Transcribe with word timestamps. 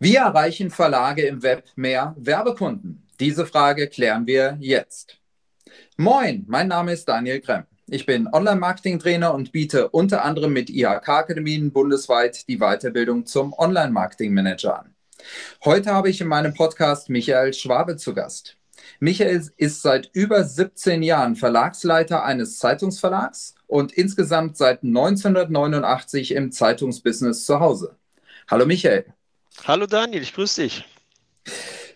Wie 0.00 0.16
erreichen 0.16 0.70
Verlage 0.70 1.22
im 1.22 1.44
Web 1.44 1.66
mehr 1.76 2.16
Werbekunden? 2.18 3.06
Diese 3.20 3.46
Frage 3.46 3.86
klären 3.86 4.26
wir 4.26 4.56
jetzt. 4.58 5.20
Moin, 5.96 6.44
mein 6.48 6.66
Name 6.66 6.92
ist 6.92 7.08
Daniel 7.08 7.40
Gremm. 7.40 7.64
Ich 7.86 8.04
bin 8.04 8.26
Online-Marketing-Trainer 8.26 9.32
und 9.32 9.52
biete 9.52 9.88
unter 9.90 10.24
anderem 10.24 10.52
mit 10.52 10.68
IHK-Akademien 10.68 11.70
bundesweit 11.70 12.48
die 12.48 12.58
Weiterbildung 12.58 13.24
zum 13.24 13.52
Online-Marketing-Manager 13.52 14.80
an. 14.80 14.94
Heute 15.64 15.92
habe 15.92 16.10
ich 16.10 16.20
in 16.20 16.26
meinem 16.26 16.54
Podcast 16.54 17.08
Michael 17.08 17.54
Schwabe 17.54 17.96
zu 17.96 18.14
Gast. 18.14 18.56
Michael 18.98 19.48
ist 19.56 19.82
seit 19.82 20.10
über 20.12 20.42
17 20.42 21.04
Jahren 21.04 21.36
Verlagsleiter 21.36 22.24
eines 22.24 22.58
Zeitungsverlags 22.58 23.54
und 23.68 23.92
insgesamt 23.92 24.56
seit 24.56 24.82
1989 24.82 26.32
im 26.32 26.50
Zeitungsbusiness 26.50 27.46
zu 27.46 27.60
Hause. 27.60 27.96
Hallo 28.50 28.66
Michael. 28.66 29.14
Hallo 29.62 29.86
Daniel, 29.86 30.22
ich 30.22 30.34
grüße 30.34 30.62
dich. 30.62 30.84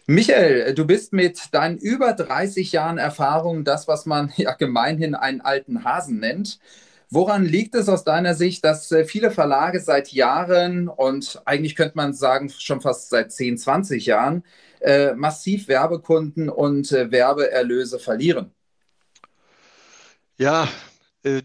Michael, 0.06 0.74
du 0.74 0.86
bist 0.86 1.12
mit 1.12 1.38
deinen 1.52 1.76
über 1.76 2.14
30 2.14 2.72
Jahren 2.72 2.96
Erfahrung 2.96 3.64
das, 3.64 3.88
was 3.88 4.06
man 4.06 4.32
ja 4.36 4.54
gemeinhin 4.54 5.14
einen 5.14 5.42
alten 5.42 5.84
Hasen 5.84 6.18
nennt. 6.18 6.58
Woran 7.10 7.44
liegt 7.44 7.74
es 7.74 7.88
aus 7.88 8.04
deiner 8.04 8.34
Sicht, 8.34 8.64
dass 8.64 8.90
äh, 8.92 9.04
viele 9.04 9.30
Verlage 9.30 9.80
seit 9.80 10.12
Jahren 10.12 10.88
und 10.88 11.40
eigentlich 11.44 11.74
könnte 11.76 11.96
man 11.96 12.12
sagen 12.14 12.50
schon 12.50 12.80
fast 12.80 13.10
seit 13.10 13.32
10, 13.32 13.58
20 13.58 14.06
Jahren 14.06 14.44
äh, 14.80 15.14
massiv 15.14 15.68
Werbekunden 15.68 16.48
und 16.50 16.92
äh, 16.92 17.10
Werbeerlöse 17.10 17.98
verlieren? 17.98 18.54
Ja, 20.38 20.68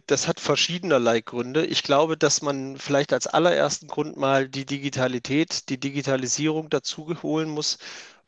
das 0.07 0.27
hat 0.27 0.39
verschiedenerlei 0.39 1.21
Gründe. 1.21 1.65
Ich 1.65 1.83
glaube, 1.83 2.17
dass 2.17 2.41
man 2.41 2.77
vielleicht 2.77 3.11
als 3.13 3.27
allerersten 3.27 3.87
Grund 3.87 4.17
mal 4.17 4.47
die 4.47 4.65
Digitalität, 4.65 5.69
die 5.69 5.79
Digitalisierung 5.79 6.69
dazu 6.69 7.15
holen 7.23 7.49
muss, 7.49 7.79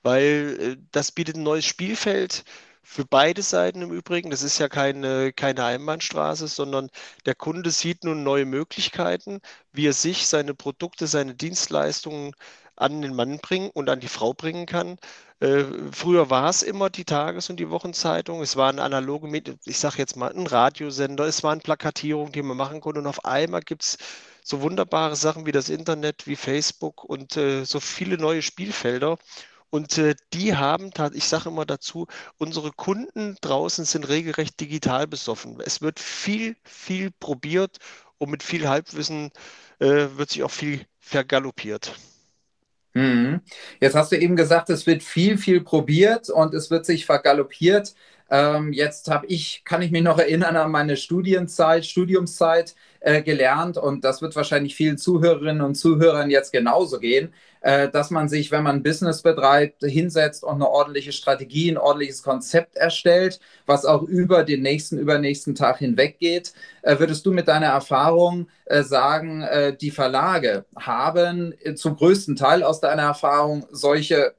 weil 0.03 0.57
äh, 0.59 0.77
das 0.91 1.11
bietet 1.11 1.35
ein 1.35 1.43
neues 1.43 1.65
Spielfeld 1.65 2.43
für 2.83 3.05
beide 3.05 3.41
Seiten 3.41 3.81
im 3.81 3.91
Übrigen. 3.91 4.29
Das 4.29 4.43
ist 4.43 4.59
ja 4.59 4.69
keine, 4.69 5.33
keine 5.33 5.65
Einbahnstraße, 5.65 6.47
sondern 6.47 6.89
der 7.25 7.35
Kunde 7.35 7.71
sieht 7.71 8.03
nun 8.03 8.23
neue 8.23 8.45
Möglichkeiten, 8.45 9.41
wie 9.73 9.87
er 9.87 9.93
sich, 9.93 10.27
seine 10.27 10.53
Produkte, 10.53 11.07
seine 11.07 11.35
Dienstleistungen 11.35 12.33
an 12.75 13.01
den 13.01 13.15
Mann 13.15 13.39
bringen 13.39 13.69
und 13.73 13.89
an 13.89 13.99
die 13.99 14.07
Frau 14.07 14.33
bringen 14.33 14.65
kann. 14.65 14.97
Äh, 15.39 15.63
früher 15.91 16.29
war 16.29 16.49
es 16.49 16.63
immer 16.63 16.89
die 16.89 17.05
Tages- 17.05 17.49
und 17.49 17.59
die 17.59 17.69
Wochenzeitung. 17.69 18.41
Es 18.41 18.55
waren 18.55 18.79
analoge 18.79 19.27
Medien, 19.27 19.59
ich 19.65 19.79
sage 19.79 19.97
jetzt 19.97 20.15
mal 20.15 20.31
ein 20.31 20.47
Radiosender, 20.47 21.25
es 21.25 21.43
waren 21.43 21.59
Plakatierungen, 21.59 22.31
die 22.31 22.41
man 22.41 22.57
machen 22.57 22.81
konnte. 22.81 22.99
Und 23.01 23.07
auf 23.07 23.25
einmal 23.25 23.61
gibt 23.61 23.83
es 23.83 23.97
so 24.43 24.61
wunderbare 24.61 25.15
Sachen 25.15 25.45
wie 25.45 25.51
das 25.51 25.69
Internet, 25.69 26.27
wie 26.27 26.35
Facebook 26.35 27.03
und 27.03 27.35
äh, 27.37 27.65
so 27.65 27.79
viele 27.79 28.17
neue 28.17 28.41
Spielfelder. 28.41 29.17
Und 29.69 29.97
äh, 29.97 30.15
die 30.33 30.55
haben, 30.55 30.91
ich 31.13 31.25
sage 31.25 31.49
immer 31.49 31.65
dazu, 31.65 32.07
unsere 32.37 32.71
Kunden 32.71 33.35
draußen 33.41 33.83
sind 33.85 34.07
regelrecht 34.07 34.59
digital 34.59 35.07
besoffen. 35.07 35.59
Es 35.59 35.81
wird 35.81 35.99
viel, 35.99 36.55
viel 36.63 37.11
probiert 37.11 37.79
und 38.17 38.29
mit 38.29 38.43
viel 38.43 38.69
Halbwissen 38.69 39.31
äh, 39.79 40.07
wird 40.15 40.29
sich 40.29 40.43
auch 40.43 40.51
viel 40.51 40.85
vergaloppiert. 40.99 41.93
Mhm. 42.95 43.41
Jetzt 43.81 43.93
hast 43.95 44.11
du 44.13 44.17
eben 44.17 44.37
gesagt, 44.37 44.69
es 44.69 44.87
wird 44.87 45.03
viel, 45.03 45.37
viel 45.37 45.61
probiert 45.61 46.29
und 46.29 46.53
es 46.53 46.71
wird 46.71 46.85
sich 46.85 47.05
vergaloppiert. 47.05 47.93
Ähm, 48.29 48.73
jetzt 48.73 49.09
habe 49.09 49.27
ich, 49.27 49.63
kann 49.65 49.81
ich 49.81 49.91
mich 49.91 50.01
noch 50.03 50.17
erinnern 50.17 50.55
an 50.55 50.71
meine 50.71 50.97
Studienzeit, 50.97 51.85
Studiumszeit 51.85 52.75
äh, 53.01 53.21
gelernt 53.21 53.77
und 53.77 54.03
das 54.03 54.21
wird 54.21 54.35
wahrscheinlich 54.35 54.75
vielen 54.75 54.97
Zuhörerinnen 54.97 55.61
und 55.61 55.75
Zuhörern 55.75 56.31
jetzt 56.31 56.51
genauso 56.51 56.99
gehen, 56.99 57.33
äh, 57.61 57.87
dass 57.89 58.09
man 58.09 58.27
sich, 58.27 58.51
wenn 58.51 58.63
man 58.63 58.81
Business 58.81 59.21
betreibt, 59.21 59.83
hinsetzt 59.83 60.43
und 60.43 60.55
eine 60.55 60.69
ordentliche 60.69 61.11
Strategie, 61.11 61.71
ein 61.71 61.77
ordentliches 61.77 62.23
Konzept 62.23 62.77
erstellt, 62.77 63.39
was 63.67 63.85
auch 63.85 64.01
über 64.01 64.43
den 64.43 64.63
nächsten, 64.63 64.97
übernächsten 64.97 65.53
Tag 65.53 65.77
hinweg 65.77 66.17
geht. 66.19 66.53
Äh, 66.81 66.97
würdest 66.99 67.25
du 67.27 67.31
mit 67.31 67.47
deiner 67.47 67.67
Erfahrung 67.67 68.47
äh, 68.65 68.81
sagen, 68.81 69.43
äh, 69.43 69.75
die 69.75 69.91
Verlage 69.91 70.65
haben 70.75 71.53
äh, 71.61 71.75
zum 71.75 71.95
größten 71.95 72.35
Teil 72.35 72.63
aus 72.63 72.81
deiner 72.81 73.03
Erfahrung 73.03 73.67
solche 73.71 74.33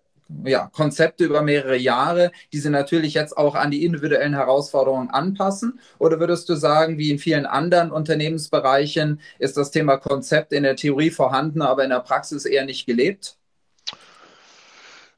ja, 0.45 0.69
Konzepte 0.73 1.25
über 1.25 1.43
mehrere 1.43 1.77
Jahre, 1.77 2.33
die 2.53 2.59
sie 2.59 2.71
natürlich 2.71 3.15
jetzt 3.15 3.37
auch 3.37 3.55
an 3.55 3.71
die 3.71 3.85
individuellen 3.85 4.35
Herausforderungen 4.35 5.11
anpassen? 5.11 5.81
Oder 5.99 6.21
würdest 6.21 6.49
du 6.49 6.55
sagen, 6.55 6.99
wie 6.99 7.11
in 7.11 7.19
vielen 7.19 7.47
anderen 7.47 7.91
Unternehmensbereichen 7.91 9.21
ist 9.39 9.57
das 9.57 9.71
Thema 9.71 9.97
Konzept 9.97 10.53
in 10.53 10.63
der 10.65 10.77
Theorie 10.77 11.11
vorhanden, 11.11 11.63
aber 11.63 11.85
in 11.85 11.91
der 11.91 12.01
Praxis 12.01 12.45
eher 12.45 12.65
nicht 12.65 12.87
gelebt? 12.87 13.37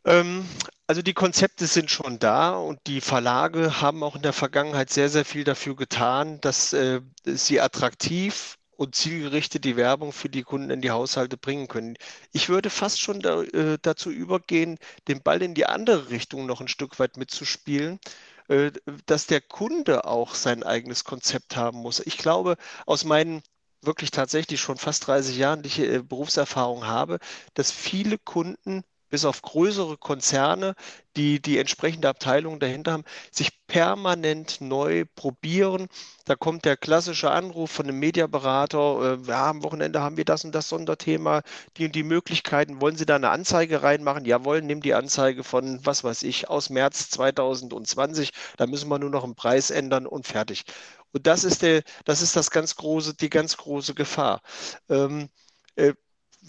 Ähm, 0.04 0.44
also 0.86 1.02
die 1.02 1.14
Konzepte 1.14 1.66
sind 1.66 1.90
schon 1.90 2.18
da 2.18 2.56
und 2.56 2.78
die 2.86 3.00
Verlage 3.00 3.80
haben 3.80 4.02
auch 4.02 4.16
in 4.16 4.22
der 4.22 4.32
Vergangenheit 4.32 4.90
sehr, 4.90 5.08
sehr 5.08 5.24
viel 5.24 5.44
dafür 5.44 5.76
getan, 5.76 6.40
dass 6.40 6.72
äh, 6.72 7.00
sie 7.24 7.60
attraktiv 7.60 8.57
und 8.78 8.94
zielgerichtet 8.94 9.64
die 9.64 9.76
Werbung 9.76 10.12
für 10.12 10.28
die 10.28 10.44
Kunden 10.44 10.70
in 10.70 10.80
die 10.80 10.92
Haushalte 10.92 11.36
bringen 11.36 11.66
können. 11.66 11.96
Ich 12.32 12.48
würde 12.48 12.70
fast 12.70 13.00
schon 13.00 13.18
da, 13.20 13.42
äh, 13.42 13.76
dazu 13.82 14.10
übergehen, 14.10 14.78
den 15.08 15.20
Ball 15.20 15.42
in 15.42 15.54
die 15.54 15.66
andere 15.66 16.10
Richtung 16.10 16.46
noch 16.46 16.60
ein 16.60 16.68
Stück 16.68 17.00
weit 17.00 17.16
mitzuspielen, 17.16 17.98
äh, 18.46 18.70
dass 19.06 19.26
der 19.26 19.40
Kunde 19.40 20.04
auch 20.04 20.36
sein 20.36 20.62
eigenes 20.62 21.02
Konzept 21.02 21.56
haben 21.56 21.78
muss. 21.78 21.98
Ich 22.00 22.18
glaube, 22.18 22.56
aus 22.86 23.04
meinen 23.04 23.42
wirklich 23.82 24.12
tatsächlich 24.12 24.60
schon 24.60 24.78
fast 24.78 25.08
30 25.08 25.36
Jahren, 25.36 25.62
die 25.62 25.68
ich 25.68 25.80
äh, 25.80 25.98
Berufserfahrung 26.02 26.86
habe, 26.86 27.18
dass 27.54 27.72
viele 27.72 28.16
Kunden 28.16 28.84
bis 29.08 29.24
auf 29.24 29.42
größere 29.42 29.96
Konzerne, 29.96 30.74
die 31.16 31.40
die 31.42 31.58
entsprechende 31.58 32.08
Abteilung 32.08 32.60
dahinter 32.60 32.92
haben, 32.92 33.04
sich 33.32 33.50
permanent 33.66 34.60
neu 34.60 35.04
probieren. 35.14 35.88
Da 36.24 36.36
kommt 36.36 36.64
der 36.64 36.76
klassische 36.76 37.30
Anruf 37.30 37.70
von 37.70 37.86
einem 37.86 37.98
Mediaberater, 37.98 39.18
äh, 39.24 39.28
ja, 39.28 39.48
am 39.50 39.62
Wochenende 39.64 40.00
haben 40.00 40.16
wir 40.16 40.24
das 40.24 40.44
und 40.44 40.54
das 40.54 40.68
Sonderthema, 40.68 41.42
die 41.76 41.86
und 41.86 41.94
die 41.94 42.02
Möglichkeiten, 42.02 42.80
wollen 42.80 42.96
Sie 42.96 43.06
da 43.06 43.16
eine 43.16 43.30
Anzeige 43.30 43.82
reinmachen? 43.82 44.24
Jawohl, 44.24 44.62
nimm 44.62 44.80
die 44.80 44.94
Anzeige 44.94 45.44
von, 45.44 45.84
was 45.84 46.04
weiß 46.04 46.22
ich, 46.22 46.48
aus 46.48 46.70
März 46.70 47.10
2020, 47.10 48.30
da 48.56 48.66
müssen 48.66 48.88
wir 48.88 48.98
nur 48.98 49.10
noch 49.10 49.24
einen 49.24 49.34
Preis 49.34 49.70
ändern 49.70 50.06
und 50.06 50.26
fertig. 50.26 50.64
Und 51.12 51.26
das 51.26 51.44
ist, 51.44 51.62
der, 51.62 51.82
das, 52.04 52.22
ist 52.22 52.36
das 52.36 52.50
ganz 52.50 52.76
große, 52.76 53.14
die 53.14 53.30
ganz 53.30 53.56
große 53.56 53.94
Gefahr. 53.94 54.40
Ähm, 54.88 55.28
äh, 55.76 55.94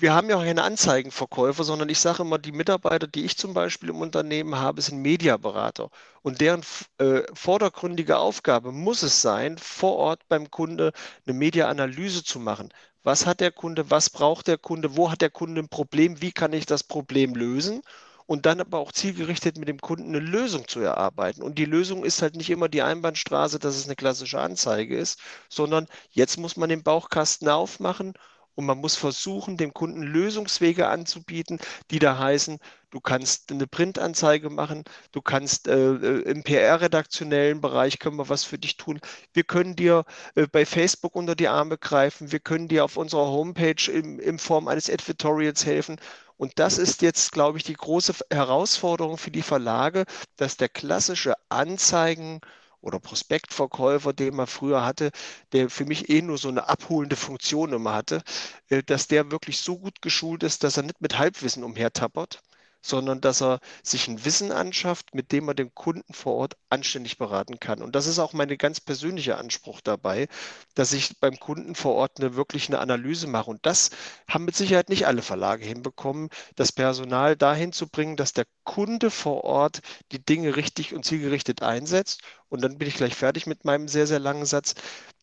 wir 0.01 0.13
haben 0.13 0.29
ja 0.29 0.37
auch 0.37 0.43
keine 0.43 0.63
Anzeigenverkäufer, 0.63 1.63
sondern 1.63 1.89
ich 1.89 1.99
sage 1.99 2.23
immer, 2.23 2.37
die 2.37 2.51
Mitarbeiter, 2.51 3.07
die 3.07 3.25
ich 3.25 3.37
zum 3.37 3.53
Beispiel 3.53 3.89
im 3.89 4.01
Unternehmen 4.01 4.55
habe, 4.55 4.81
sind 4.81 5.01
Mediaberater. 5.01 5.89
Und 6.21 6.41
deren 6.41 6.61
äh, 6.97 7.21
vordergründige 7.33 8.17
Aufgabe 8.17 8.71
muss 8.71 9.03
es 9.03 9.21
sein, 9.21 9.57
vor 9.57 9.95
Ort 9.97 10.27
beim 10.27 10.49
Kunde 10.51 10.91
eine 11.25 11.33
Mediaanalyse 11.37 12.23
zu 12.23 12.39
machen. 12.39 12.69
Was 13.03 13.25
hat 13.25 13.39
der 13.39 13.51
Kunde, 13.51 13.89
was 13.89 14.09
braucht 14.09 14.47
der 14.47 14.57
Kunde, 14.57 14.95
wo 14.97 15.11
hat 15.11 15.21
der 15.21 15.29
Kunde 15.29 15.61
ein 15.61 15.69
Problem, 15.69 16.21
wie 16.21 16.31
kann 16.31 16.53
ich 16.53 16.65
das 16.65 16.83
Problem 16.83 17.33
lösen? 17.35 17.81
Und 18.25 18.45
dann 18.45 18.61
aber 18.61 18.77
auch 18.77 18.91
zielgerichtet 18.91 19.57
mit 19.57 19.67
dem 19.67 19.81
Kunden 19.81 20.09
eine 20.09 20.19
Lösung 20.19 20.67
zu 20.67 20.81
erarbeiten. 20.81 21.41
Und 21.41 21.57
die 21.57 21.65
Lösung 21.65 22.05
ist 22.05 22.21
halt 22.21 22.35
nicht 22.35 22.51
immer 22.51 22.69
die 22.69 22.83
Einbahnstraße, 22.83 23.57
dass 23.57 23.75
es 23.75 23.85
eine 23.85 23.95
klassische 23.95 24.39
Anzeige 24.39 24.97
ist, 24.97 25.19
sondern 25.49 25.87
jetzt 26.11 26.37
muss 26.37 26.55
man 26.55 26.69
den 26.69 26.83
Bauchkasten 26.83 27.49
aufmachen 27.49 28.13
und 28.59 28.65
man 28.65 28.79
muss 28.79 28.97
versuchen, 28.97 29.55
dem 29.55 29.73
Kunden 29.73 30.03
Lösungswege 30.03 30.89
anzubieten, 30.89 31.59
die 31.91 31.99
da 31.99 32.17
heißen, 32.19 32.57
du 32.89 32.99
kannst 32.99 33.53
eine 33.53 33.67
Printanzeige 33.67 34.49
machen, 34.49 34.83
du 35.13 35.21
kannst 35.21 35.69
äh, 35.69 35.93
äh 35.93 36.21
im 36.23 36.43
PR-redaktionellen 36.43 37.61
Bereich 37.61 37.99
können 37.99 38.17
wir 38.17 38.27
was 38.27 38.43
für 38.43 38.57
dich 38.57 38.75
tun. 38.75 38.99
Wir 39.31 39.45
können 39.45 39.77
dir 39.77 40.03
äh, 40.35 40.45
bei 40.45 40.65
Facebook 40.65 41.15
unter 41.15 41.35
die 41.35 41.47
Arme 41.47 41.77
greifen, 41.77 42.33
wir 42.33 42.41
können 42.41 42.67
dir 42.67 42.83
auf 42.83 42.97
unserer 42.97 43.27
Homepage 43.27 43.89
in, 43.89 44.19
in 44.19 44.39
Form 44.39 44.67
eines 44.67 44.89
Editorials 44.89 45.65
helfen. 45.65 45.95
Und 46.35 46.59
das 46.59 46.77
ist 46.77 47.01
jetzt, 47.01 47.31
glaube 47.31 47.59
ich, 47.59 47.63
die 47.63 47.75
große 47.75 48.13
Herausforderung 48.29 49.17
für 49.17 49.31
die 49.31 49.41
Verlage, 49.41 50.03
dass 50.35 50.57
der 50.57 50.67
klassische 50.67 51.33
Anzeigen- 51.47 52.41
oder 52.81 52.99
Prospektverkäufer, 52.99 54.13
den 54.13 54.35
man 54.35 54.47
früher 54.47 54.85
hatte, 54.85 55.11
der 55.53 55.69
für 55.69 55.85
mich 55.85 56.09
eh 56.09 56.21
nur 56.21 56.37
so 56.37 56.49
eine 56.49 56.69
abholende 56.69 57.15
Funktion 57.15 57.73
immer 57.73 57.93
hatte, 57.93 58.23
äh, 58.69 58.83
dass 58.83 59.07
der 59.07 59.31
wirklich 59.31 59.59
so 59.59 59.77
gut 59.77 60.01
geschult 60.01 60.43
ist, 60.43 60.63
dass 60.63 60.77
er 60.77 60.83
nicht 60.83 61.01
mit 61.01 61.17
Halbwissen 61.17 61.63
umhertappert, 61.63 62.41
sondern 62.81 63.21
dass 63.21 63.41
er 63.41 63.59
sich 63.83 64.07
ein 64.07 64.23
Wissen 64.25 64.51
anschafft, 64.51 65.13
mit 65.13 65.31
dem 65.31 65.47
er 65.47 65.53
den 65.53 65.73
Kunden 65.73 66.13
vor 66.13 66.35
Ort 66.35 66.57
anständig 66.69 67.17
beraten 67.17 67.59
kann. 67.59 67.81
Und 67.81 67.95
das 67.95 68.07
ist 68.07 68.19
auch 68.19 68.33
mein 68.33 68.49
ganz 68.57 68.79
persönlicher 68.79 69.37
Anspruch 69.37 69.81
dabei, 69.81 70.27
dass 70.75 70.93
ich 70.93 71.19
beim 71.19 71.39
Kunden 71.39 71.75
vor 71.75 71.95
Ort 71.95 72.19
eine 72.19 72.35
wirklich 72.35 72.69
eine 72.69 72.79
Analyse 72.79 73.27
mache. 73.27 73.49
Und 73.49 73.65
das 73.65 73.91
haben 74.27 74.45
mit 74.45 74.55
Sicherheit 74.55 74.89
nicht 74.89 75.07
alle 75.07 75.21
Verlage 75.21 75.65
hinbekommen, 75.65 76.29
das 76.55 76.71
Personal 76.71 77.35
dahin 77.35 77.71
zu 77.71 77.87
bringen, 77.87 78.15
dass 78.15 78.33
der 78.33 78.45
Kunde 78.63 79.11
vor 79.11 79.43
Ort 79.43 79.81
die 80.11 80.23
Dinge 80.23 80.55
richtig 80.55 80.93
und 80.93 81.03
zielgerichtet 81.03 81.61
einsetzt. 81.61 82.21
Und 82.49 82.61
dann 82.61 82.77
bin 82.77 82.87
ich 82.87 82.95
gleich 82.95 83.15
fertig 83.15 83.45
mit 83.45 83.65
meinem 83.65 83.87
sehr, 83.87 84.07
sehr 84.07 84.19
langen 84.19 84.45
Satz, 84.45 84.73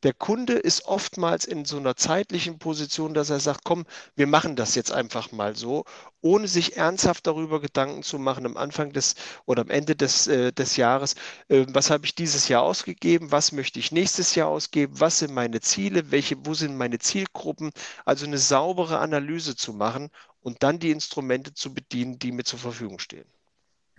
Der 0.02 0.14
Kunde 0.14 0.54
ist 0.54 0.86
oftmals 0.86 1.44
in 1.44 1.64
so 1.66 1.76
einer 1.76 1.96
zeitlichen 1.96 2.58
Position, 2.58 3.12
dass 3.14 3.28
er 3.30 3.40
sagt, 3.40 3.60
komm, 3.64 3.84
wir 4.14 4.26
machen 4.26 4.56
das 4.56 4.74
jetzt 4.74 4.90
einfach 4.92 5.32
mal 5.32 5.54
so, 5.56 5.84
ohne 6.22 6.48
sich 6.48 6.76
ernsthaft 6.76 7.26
darüber 7.26 7.60
Gedanken 7.60 8.02
zu 8.02 8.18
machen 8.18 8.46
am 8.46 8.56
Anfang 8.56 8.92
des 8.92 9.14
oder 9.44 9.62
am 9.62 9.70
Ende 9.70 9.94
des, 9.96 10.26
äh, 10.28 10.52
des 10.52 10.76
Jahres, 10.76 11.14
äh, 11.48 11.66
was 11.68 11.90
habe 11.90 12.06
ich 12.06 12.14
dieses 12.14 12.48
Jahr 12.48 12.62
ausgegeben, 12.62 13.32
was 13.32 13.52
möchte 13.52 13.78
ich 13.78 13.92
nächstes 13.92 14.34
Jahr 14.34 14.48
ausgeben, 14.48 14.98
was 15.00 15.18
sind 15.18 15.34
meine 15.34 15.60
Ziele, 15.60 16.10
welche, 16.10 16.36
wo 16.46 16.54
sind 16.54 16.76
meine 16.76 16.98
Zielgruppen, 16.98 17.70
also 18.04 18.26
eine 18.26 18.38
saubere 18.38 18.98
Analyse 18.98 19.56
zu 19.56 19.72
machen 19.72 20.10
und 20.40 20.62
dann 20.62 20.78
die 20.78 20.90
Instrumente 20.90 21.52
zu 21.54 21.74
bedienen, 21.74 22.18
die 22.18 22.32
mir 22.32 22.44
zur 22.44 22.58
Verfügung 22.58 22.98
stehen. 22.98 23.30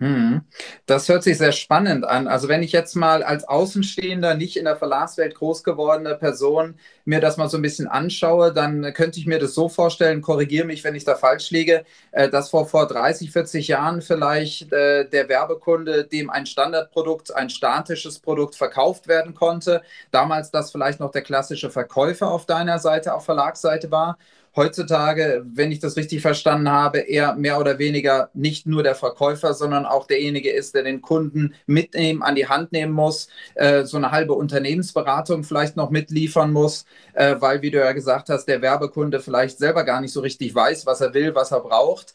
Hm. 0.00 0.42
Das 0.86 1.08
hört 1.08 1.24
sich 1.24 1.38
sehr 1.38 1.50
spannend 1.50 2.04
an. 2.04 2.28
Also 2.28 2.46
wenn 2.46 2.62
ich 2.62 2.70
jetzt 2.70 2.94
mal 2.94 3.24
als 3.24 3.42
Außenstehender, 3.48 4.34
nicht 4.34 4.56
in 4.56 4.64
der 4.64 4.76
Verlagswelt 4.76 5.34
groß 5.34 5.64
gewordene 5.64 6.14
Person 6.14 6.78
mir 7.04 7.20
das 7.20 7.36
mal 7.36 7.48
so 7.48 7.58
ein 7.58 7.62
bisschen 7.62 7.88
anschaue, 7.88 8.52
dann 8.52 8.92
könnte 8.94 9.18
ich 9.18 9.26
mir 9.26 9.40
das 9.40 9.54
so 9.54 9.68
vorstellen, 9.68 10.22
korrigiere 10.22 10.66
mich, 10.66 10.84
wenn 10.84 10.94
ich 10.94 11.04
da 11.04 11.16
falsch 11.16 11.50
liege, 11.50 11.84
äh, 12.12 12.28
dass 12.28 12.48
vor, 12.50 12.68
vor 12.68 12.86
30, 12.86 13.32
40 13.32 13.66
Jahren 13.66 14.00
vielleicht 14.00 14.72
äh, 14.72 15.08
der 15.08 15.28
Werbekunde, 15.28 16.04
dem 16.04 16.30
ein 16.30 16.46
Standardprodukt, 16.46 17.34
ein 17.34 17.50
statisches 17.50 18.20
Produkt 18.20 18.54
verkauft 18.54 19.08
werden 19.08 19.34
konnte, 19.34 19.82
damals 20.12 20.52
das 20.52 20.70
vielleicht 20.70 21.00
noch 21.00 21.10
der 21.10 21.22
klassische 21.22 21.70
Verkäufer 21.70 22.30
auf 22.30 22.46
deiner 22.46 22.78
Seite, 22.78 23.14
auf 23.14 23.24
Verlagsseite 23.24 23.90
war 23.90 24.16
heutzutage, 24.58 25.42
wenn 25.46 25.72
ich 25.72 25.78
das 25.78 25.96
richtig 25.96 26.20
verstanden 26.20 26.68
habe, 26.70 26.98
eher 26.98 27.34
mehr 27.34 27.58
oder 27.58 27.78
weniger 27.78 28.28
nicht 28.34 28.66
nur 28.66 28.82
der 28.82 28.94
Verkäufer, 28.94 29.54
sondern 29.54 29.86
auch 29.86 30.06
derjenige 30.06 30.50
ist, 30.50 30.74
der 30.74 30.82
den 30.82 31.00
Kunden 31.00 31.54
mitnehmen, 31.66 32.22
an 32.22 32.34
die 32.34 32.48
Hand 32.48 32.72
nehmen 32.72 32.92
muss, 32.92 33.28
äh, 33.54 33.84
so 33.84 33.96
eine 33.96 34.10
halbe 34.10 34.34
Unternehmensberatung 34.34 35.44
vielleicht 35.44 35.76
noch 35.76 35.90
mitliefern 35.90 36.52
muss, 36.52 36.84
äh, 37.14 37.36
weil, 37.38 37.62
wie 37.62 37.70
du 37.70 37.78
ja 37.78 37.92
gesagt 37.92 38.28
hast, 38.28 38.46
der 38.46 38.60
Werbekunde 38.60 39.20
vielleicht 39.20 39.58
selber 39.58 39.84
gar 39.84 40.00
nicht 40.00 40.12
so 40.12 40.20
richtig 40.20 40.54
weiß, 40.54 40.84
was 40.84 41.00
er 41.00 41.14
will, 41.14 41.34
was 41.34 41.52
er 41.52 41.60
braucht 41.60 42.14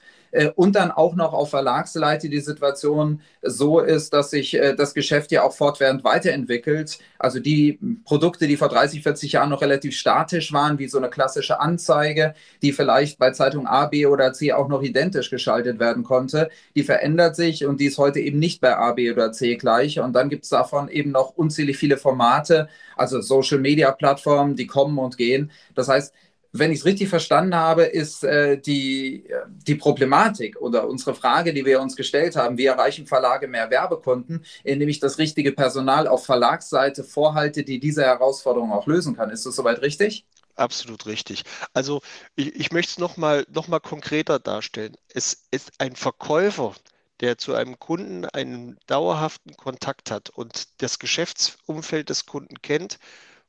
und 0.55 0.75
dann 0.75 0.91
auch 0.91 1.15
noch 1.15 1.33
auf 1.33 1.51
Verlagsseite 1.51 2.27
die 2.29 2.39
Situation 2.39 3.21
so 3.41 3.79
ist, 3.79 4.13
dass 4.13 4.31
sich 4.31 4.55
äh, 4.55 4.75
das 4.75 4.93
Geschäft 4.93 5.31
ja 5.31 5.43
auch 5.43 5.53
fortwährend 5.53 6.03
weiterentwickelt. 6.03 6.99
Also 7.19 7.39
die 7.39 7.79
Produkte, 8.03 8.47
die 8.47 8.57
vor 8.57 8.69
30, 8.69 9.03
40 9.03 9.33
Jahren 9.33 9.49
noch 9.49 9.61
relativ 9.61 9.95
statisch 9.95 10.51
waren, 10.51 10.79
wie 10.79 10.87
so 10.87 10.97
eine 10.97 11.09
klassische 11.09 11.59
Anzeige, 11.59 12.33
die 12.61 12.73
vielleicht 12.73 13.19
bei 13.19 13.31
Zeitung 13.31 13.67
A, 13.67 13.85
B 13.85 14.07
oder 14.07 14.33
C 14.33 14.53
auch 14.53 14.67
noch 14.67 14.81
identisch 14.81 15.29
geschaltet 15.29 15.79
werden 15.79 16.03
konnte, 16.03 16.49
die 16.75 16.83
verändert 16.83 17.35
sich 17.35 17.65
und 17.65 17.79
die 17.79 17.85
ist 17.85 17.97
heute 17.99 18.19
eben 18.19 18.39
nicht 18.39 18.59
bei 18.59 18.75
A, 18.75 18.93
B 18.93 19.11
oder 19.11 19.31
C 19.31 19.55
gleich. 19.55 19.99
Und 19.99 20.13
dann 20.13 20.29
gibt 20.29 20.45
es 20.45 20.49
davon 20.49 20.89
eben 20.89 21.11
noch 21.11 21.35
unzählig 21.35 21.77
viele 21.77 21.97
Formate, 21.97 22.67
also 22.97 23.21
Social-Media-Plattformen, 23.21 24.55
die 24.55 24.67
kommen 24.67 24.97
und 24.97 25.17
gehen. 25.17 25.51
Das 25.75 25.87
heißt, 25.87 26.13
wenn 26.53 26.71
ich 26.71 26.79
es 26.79 26.85
richtig 26.85 27.09
verstanden 27.09 27.55
habe, 27.55 27.83
ist 27.83 28.23
äh, 28.23 28.59
die, 28.59 29.27
die 29.47 29.75
Problematik 29.75 30.61
oder 30.61 30.87
unsere 30.87 31.15
Frage, 31.15 31.51
die 31.51 31.65
wir 31.65 31.81
uns 31.81 31.95
gestellt 31.95 32.35
haben, 32.35 32.57
wie 32.59 32.65
erreichen 32.65 33.07
Verlage 33.07 33.47
mehr 33.47 33.71
Werbekunden, 33.71 34.45
indem 34.63 34.87
ich 34.87 34.99
das 34.99 35.17
richtige 35.17 35.51
Personal 35.51 36.07
auf 36.07 36.25
Verlagsseite 36.25 37.03
vorhalte, 37.03 37.63
die 37.63 37.79
diese 37.79 38.03
Herausforderung 38.03 38.71
auch 38.71 38.85
lösen 38.85 39.15
kann. 39.15 39.31
Ist 39.31 39.47
das 39.47 39.55
soweit 39.55 39.81
richtig? 39.81 40.25
Absolut 40.55 41.07
richtig. 41.07 41.43
Also 41.73 42.01
ich, 42.35 42.55
ich 42.55 42.71
möchte 42.71 42.91
es 42.91 42.97
nochmal 42.99 43.45
noch 43.51 43.67
mal 43.67 43.79
konkreter 43.79 44.37
darstellen. 44.37 44.95
Es 45.11 45.47
ist 45.49 45.71
ein 45.79 45.95
Verkäufer, 45.95 46.75
der 47.19 47.39
zu 47.39 47.55
einem 47.55 47.79
Kunden 47.79 48.25
einen 48.25 48.77
dauerhaften 48.85 49.57
Kontakt 49.57 50.11
hat 50.11 50.29
und 50.29 50.81
das 50.83 50.99
Geschäftsumfeld 50.99 52.09
des 52.09 52.27
Kunden 52.27 52.61
kennt, 52.61 52.99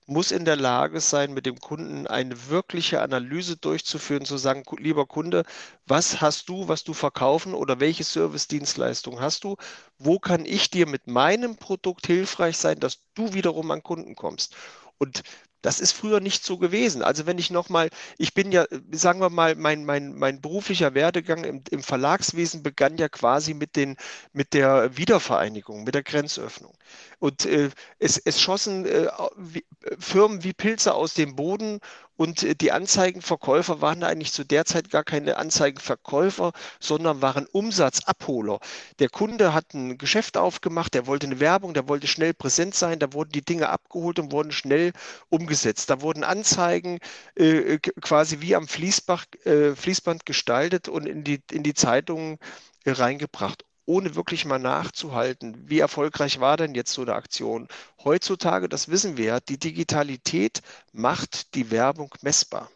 muss 0.07 0.31
in 0.31 0.45
der 0.45 0.57
Lage 0.57 1.01
sein, 1.01 1.33
mit 1.33 1.47
dem 1.47 1.59
Kunden 1.61 2.07
eine 2.07 2.49
wirkliche 2.49 3.01
Analyse 3.01 3.57
durchzuführen, 3.57 4.25
zu 4.25 4.37
sagen, 4.37 4.63
lieber 4.79 5.07
Kunde, 5.07 5.45
was 5.87 6.21
hast 6.21 6.49
du, 6.49 6.69
was 6.69 6.85
du 6.85 6.93
verkaufen 6.93 7.55
oder 7.55 7.81
welche 7.81 8.05
Service-Dienstleistung 8.05 9.21
hast 9.21 9.45
du? 9.45 9.57
Wo 9.99 10.19
kann 10.19 10.45
ich 10.45 10.71
dir 10.71 10.87
mit 10.87 11.07
meinem 11.07 11.57
Produkt 11.57 12.07
hilfreich 12.07 12.57
sein, 12.59 12.81
dass 12.81 13.01
du 13.15 13.35
wiederum 13.35 13.71
an 13.71 13.83
Kunden 13.83 14.15
kommst? 14.15 14.55
Und 14.99 15.23
das 15.65 15.81
ist 15.81 15.93
früher 15.93 16.21
nicht 16.21 16.45
so 16.45 16.59
gewesen. 16.59 17.03
Also 17.03 17.25
wenn 17.25 17.39
ich 17.39 17.51
nochmal, 17.51 17.89
ich 18.19 18.35
bin 18.35 18.53
ja, 18.53 18.67
sagen 18.93 19.21
wir 19.21 19.31
mal, 19.31 19.55
mein, 19.55 19.87
mein, 19.87 20.15
mein 20.15 20.43
beruflicher 20.43 20.93
Werdegang 20.93 21.45
im, 21.45 21.63
im 21.71 21.83
Verlagswesen 21.83 22.63
begann 22.63 22.99
ja 22.99 23.09
quasi 23.09 23.55
mit, 23.55 23.75
den, 23.75 23.97
mit 24.35 24.53
der 24.53 24.99
Wiedervereinigung, 24.99 25.85
mit 25.85 25.95
der 25.95 26.03
Grenzöffnung. 26.03 26.77
Und 27.19 27.47
äh, 27.47 27.71
es, 27.99 28.19
es 28.19 28.41
schossen 28.41 28.87
äh, 28.87 29.09
wie, 29.37 29.65
Firmen 29.99 30.45
wie 30.45 30.53
Pilze 30.53 30.95
aus 30.95 31.15
dem 31.15 31.37
Boden 31.37 31.81
und 32.17 32.43
äh, 32.43 32.55
die 32.55 32.73
Anzeigenverkäufer 32.73 33.81
waren 33.81 34.03
eigentlich 34.05 34.33
zu 34.33 34.45
der 34.45 34.65
Zeit 34.65 34.91
gar 34.91 35.05
keine 35.05 35.37
Anzeigenverkäufer, 35.37 36.53
sondern 36.81 37.23
waren 37.23 37.47
Umsatzabholer. 37.47 38.61
Der 38.99 39.09
Kunde 39.09 39.53
hat 39.53 39.75
ein 39.75 39.99
Geschäft 39.99 40.37
aufgemacht, 40.37 40.95
der 40.95 41.07
wollte 41.07 41.27
eine 41.27 41.41
Werbung, 41.41 41.75
der 41.75 41.89
wollte 41.89 42.07
schnell 42.07 42.35
präsent 42.35 42.75
sein, 42.75 42.99
da 42.99 43.13
wurden 43.13 43.33
die 43.33 43.45
Dinge 43.45 43.69
abgeholt 43.69 44.19
und 44.19 44.33
wurden 44.33 44.53
schnell 44.53 44.93
umgesetzt. 45.29 45.91
Da 45.91 46.01
wurden 46.01 46.25
Anzeigen 46.25 46.99
äh, 47.35 47.79
quasi 47.79 48.41
wie 48.41 48.55
am 48.55 48.69
Fließbach, 48.69 49.25
äh, 49.45 49.75
Fließband 49.75 50.27
gestaltet 50.27 50.89
und 50.89 51.07
in 51.07 51.25
die, 51.25 51.41
in 51.51 51.63
die 51.63 51.75
Zeitungen 51.75 52.39
äh, 52.85 52.93
reingebracht 52.93 53.65
ohne 53.87 54.15
wirklich 54.15 54.45
mal 54.45 54.59
nachzuhalten, 54.59 55.57
wie 55.69 55.79
erfolgreich 55.79 56.41
war 56.41 56.57
denn 56.57 56.75
jetzt 56.75 56.93
so 56.93 57.03
eine 57.03 57.15
Aktion. 57.15 57.69
Heutzutage, 58.03 58.69
das 58.69 58.89
wissen 58.89 59.17
wir 59.17 59.25
ja, 59.25 59.41
die 59.41 59.59
Digitalität 59.59 60.63
macht 60.93 61.55
die 61.55 61.71
Werbung 61.71 62.15
messbar. 62.23 62.71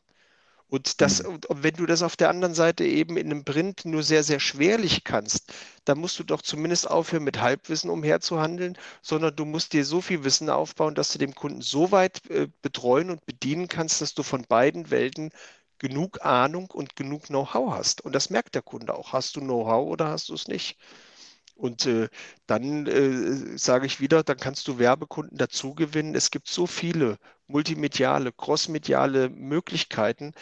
Und, 0.70 1.00
das, 1.00 1.22
mhm. 1.22 1.40
und 1.48 1.62
wenn 1.62 1.74
du 1.74 1.86
das 1.86 2.02
auf 2.02 2.16
der 2.16 2.28
anderen 2.28 2.54
Seite 2.54 2.84
eben 2.84 3.16
in 3.16 3.30
einem 3.30 3.44
Print 3.44 3.86
nur 3.86 4.02
sehr, 4.02 4.22
sehr 4.22 4.38
schwerlich 4.38 5.02
kannst, 5.02 5.52
dann 5.86 5.98
musst 5.98 6.18
du 6.18 6.24
doch 6.24 6.42
zumindest 6.42 6.90
aufhören, 6.90 7.24
mit 7.24 7.40
Halbwissen 7.40 7.88
umherzuhandeln, 7.88 8.76
sondern 9.00 9.34
du 9.34 9.46
musst 9.46 9.72
dir 9.72 9.86
so 9.86 10.02
viel 10.02 10.24
Wissen 10.24 10.50
aufbauen, 10.50 10.94
dass 10.94 11.10
du 11.10 11.18
dem 11.18 11.34
Kunden 11.34 11.62
so 11.62 11.90
weit 11.90 12.20
äh, 12.30 12.48
betreuen 12.60 13.10
und 13.10 13.24
bedienen 13.24 13.68
kannst, 13.68 14.02
dass 14.02 14.12
du 14.14 14.22
von 14.22 14.44
beiden 14.46 14.90
Welten 14.90 15.30
genug 15.78 16.24
Ahnung 16.24 16.70
und 16.70 16.96
genug 16.96 17.26
Know-how 17.26 17.74
hast. 17.74 18.00
Und 18.00 18.14
das 18.14 18.30
merkt 18.30 18.54
der 18.54 18.62
Kunde 18.62 18.94
auch. 18.94 19.12
Hast 19.12 19.36
du 19.36 19.40
Know-how 19.40 19.88
oder 19.88 20.08
hast 20.08 20.28
du 20.28 20.34
es 20.34 20.48
nicht? 20.48 20.78
Und 21.54 21.86
äh, 21.86 22.08
dann 22.46 22.86
äh, 22.86 23.58
sage 23.58 23.86
ich 23.86 24.00
wieder, 24.00 24.22
dann 24.22 24.36
kannst 24.36 24.68
du 24.68 24.78
Werbekunden 24.78 25.38
dazu 25.38 25.74
gewinnen. 25.74 26.14
Es 26.14 26.30
gibt 26.30 26.48
so 26.48 26.66
viele 26.66 27.18
multimediale, 27.48 28.32
crossmediale 28.32 29.28
Möglichkeiten, 29.28 30.34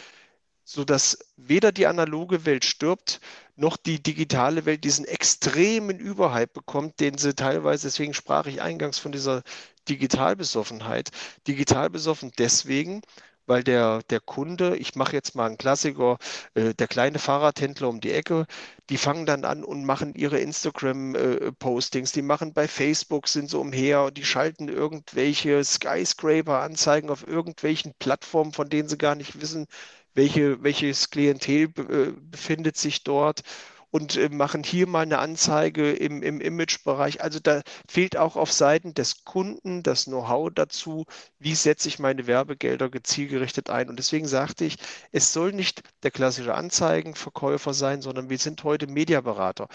sodass 0.63 1.17
weder 1.35 1.71
die 1.71 1.87
analoge 1.87 2.45
Welt 2.45 2.65
stirbt, 2.65 3.19
noch 3.55 3.77
die 3.77 4.01
digitale 4.03 4.65
Welt 4.65 4.83
diesen 4.83 5.05
extremen 5.05 5.97
Überhype 5.97 6.53
bekommt, 6.53 6.99
den 6.99 7.17
sie 7.17 7.33
teilweise, 7.33 7.87
deswegen 7.87 8.13
sprach 8.13 8.45
ich 8.45 8.61
eingangs 8.61 8.99
von 8.99 9.11
dieser 9.11 9.41
Digitalbesoffenheit. 9.89 11.09
Digital 11.47 11.89
besoffen 11.89 12.31
deswegen, 12.37 13.01
weil 13.47 13.63
der, 13.63 14.01
der 14.09 14.19
Kunde, 14.19 14.77
ich 14.77 14.95
mache 14.95 15.13
jetzt 15.13 15.35
mal 15.35 15.47
einen 15.47 15.57
Klassiker, 15.57 16.17
äh, 16.53 16.73
der 16.75 16.87
kleine 16.87 17.19
Fahrradhändler 17.19 17.89
um 17.89 17.99
die 18.01 18.11
Ecke, 18.11 18.45
die 18.89 18.97
fangen 18.97 19.25
dann 19.25 19.45
an 19.45 19.63
und 19.63 19.85
machen 19.85 20.13
ihre 20.13 20.39
Instagram-Postings, 20.39 22.11
äh, 22.11 22.13
die 22.13 22.21
machen 22.21 22.53
bei 22.53 22.67
Facebook, 22.67 23.27
sind 23.27 23.49
so 23.49 23.61
umher, 23.61 24.11
die 24.11 24.25
schalten 24.25 24.67
irgendwelche 24.69 25.63
Skyscraper-Anzeigen 25.63 27.09
auf 27.09 27.27
irgendwelchen 27.27 27.93
Plattformen, 27.99 28.53
von 28.53 28.69
denen 28.69 28.89
sie 28.89 28.97
gar 28.97 29.15
nicht 29.15 29.41
wissen, 29.41 29.67
welche, 30.13 30.63
welches 30.63 31.09
Klientel 31.09 31.69
äh, 31.89 32.11
befindet 32.19 32.77
sich 32.77 33.03
dort 33.03 33.41
und 33.91 34.15
äh, 34.17 34.29
machen 34.29 34.63
hier 34.63 34.87
mal 34.87 35.01
eine 35.01 35.19
Anzeige 35.19 35.91
im, 35.93 36.21
im 36.23 36.41
Imagebereich. 36.41 37.21
Also 37.21 37.39
da 37.39 37.61
fehlt 37.89 38.17
auch 38.17 38.35
auf 38.35 38.51
Seiten 38.51 38.93
des 38.93 39.23
Kunden 39.23 39.83
das 39.83 40.05
Know-how 40.05 40.49
dazu, 40.53 41.05
wie 41.39 41.55
setze 41.55 41.87
ich 41.87 41.99
meine 41.99 42.27
Werbegelder 42.27 42.89
zielgerichtet 43.03 43.69
ein. 43.69 43.89
Und 43.89 43.97
deswegen 43.97 44.27
sagte 44.27 44.65
ich, 44.65 44.77
es 45.11 45.33
soll 45.33 45.53
nicht 45.53 45.81
der 46.03 46.11
klassische 46.11 46.55
Anzeigenverkäufer 46.55 47.73
sein, 47.73 48.01
sondern 48.01 48.29
wir 48.29 48.37
sind 48.37 48.63
heute 48.63 48.87
Mediaberater. 48.87 49.67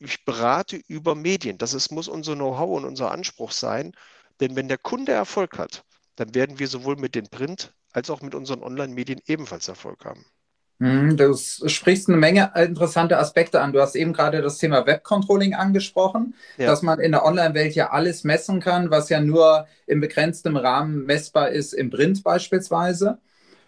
Ich 0.00 0.24
berate 0.24 0.80
über 0.88 1.14
Medien. 1.14 1.58
Das 1.58 1.74
ist, 1.74 1.92
muss 1.92 2.08
unser 2.08 2.34
Know-how 2.34 2.78
und 2.78 2.84
unser 2.84 3.10
Anspruch 3.12 3.52
sein. 3.52 3.92
Denn 4.40 4.56
wenn 4.56 4.68
der 4.68 4.78
Kunde 4.78 5.12
Erfolg 5.12 5.58
hat, 5.58 5.84
dann 6.16 6.34
werden 6.34 6.58
wir 6.58 6.68
sowohl 6.68 6.96
mit 6.96 7.14
den 7.14 7.28
Print- 7.28 7.74
als 7.92 8.10
auch 8.10 8.20
mit 8.20 8.34
unseren 8.34 8.62
Online-Medien 8.62 9.20
ebenfalls 9.26 9.68
Erfolg 9.68 10.04
haben. 10.04 10.24
Hm, 10.78 11.16
du 11.16 11.34
sprichst 11.34 12.08
eine 12.08 12.18
Menge 12.18 12.52
interessante 12.54 13.18
Aspekte 13.18 13.60
an. 13.60 13.72
Du 13.72 13.80
hast 13.80 13.94
eben 13.94 14.12
gerade 14.12 14.42
das 14.42 14.58
Thema 14.58 14.86
Webcontrolling 14.86 15.54
angesprochen, 15.54 16.34
ja. 16.58 16.66
dass 16.66 16.82
man 16.82 17.00
in 17.00 17.12
der 17.12 17.24
Online-Welt 17.24 17.74
ja 17.74 17.90
alles 17.90 18.24
messen 18.24 18.60
kann, 18.60 18.90
was 18.90 19.08
ja 19.08 19.20
nur 19.20 19.66
im 19.86 20.00
begrenzten 20.00 20.56
Rahmen 20.56 21.06
messbar 21.06 21.48
ist 21.48 21.72
im 21.72 21.88
Print 21.88 22.22
beispielsweise. 22.22 23.18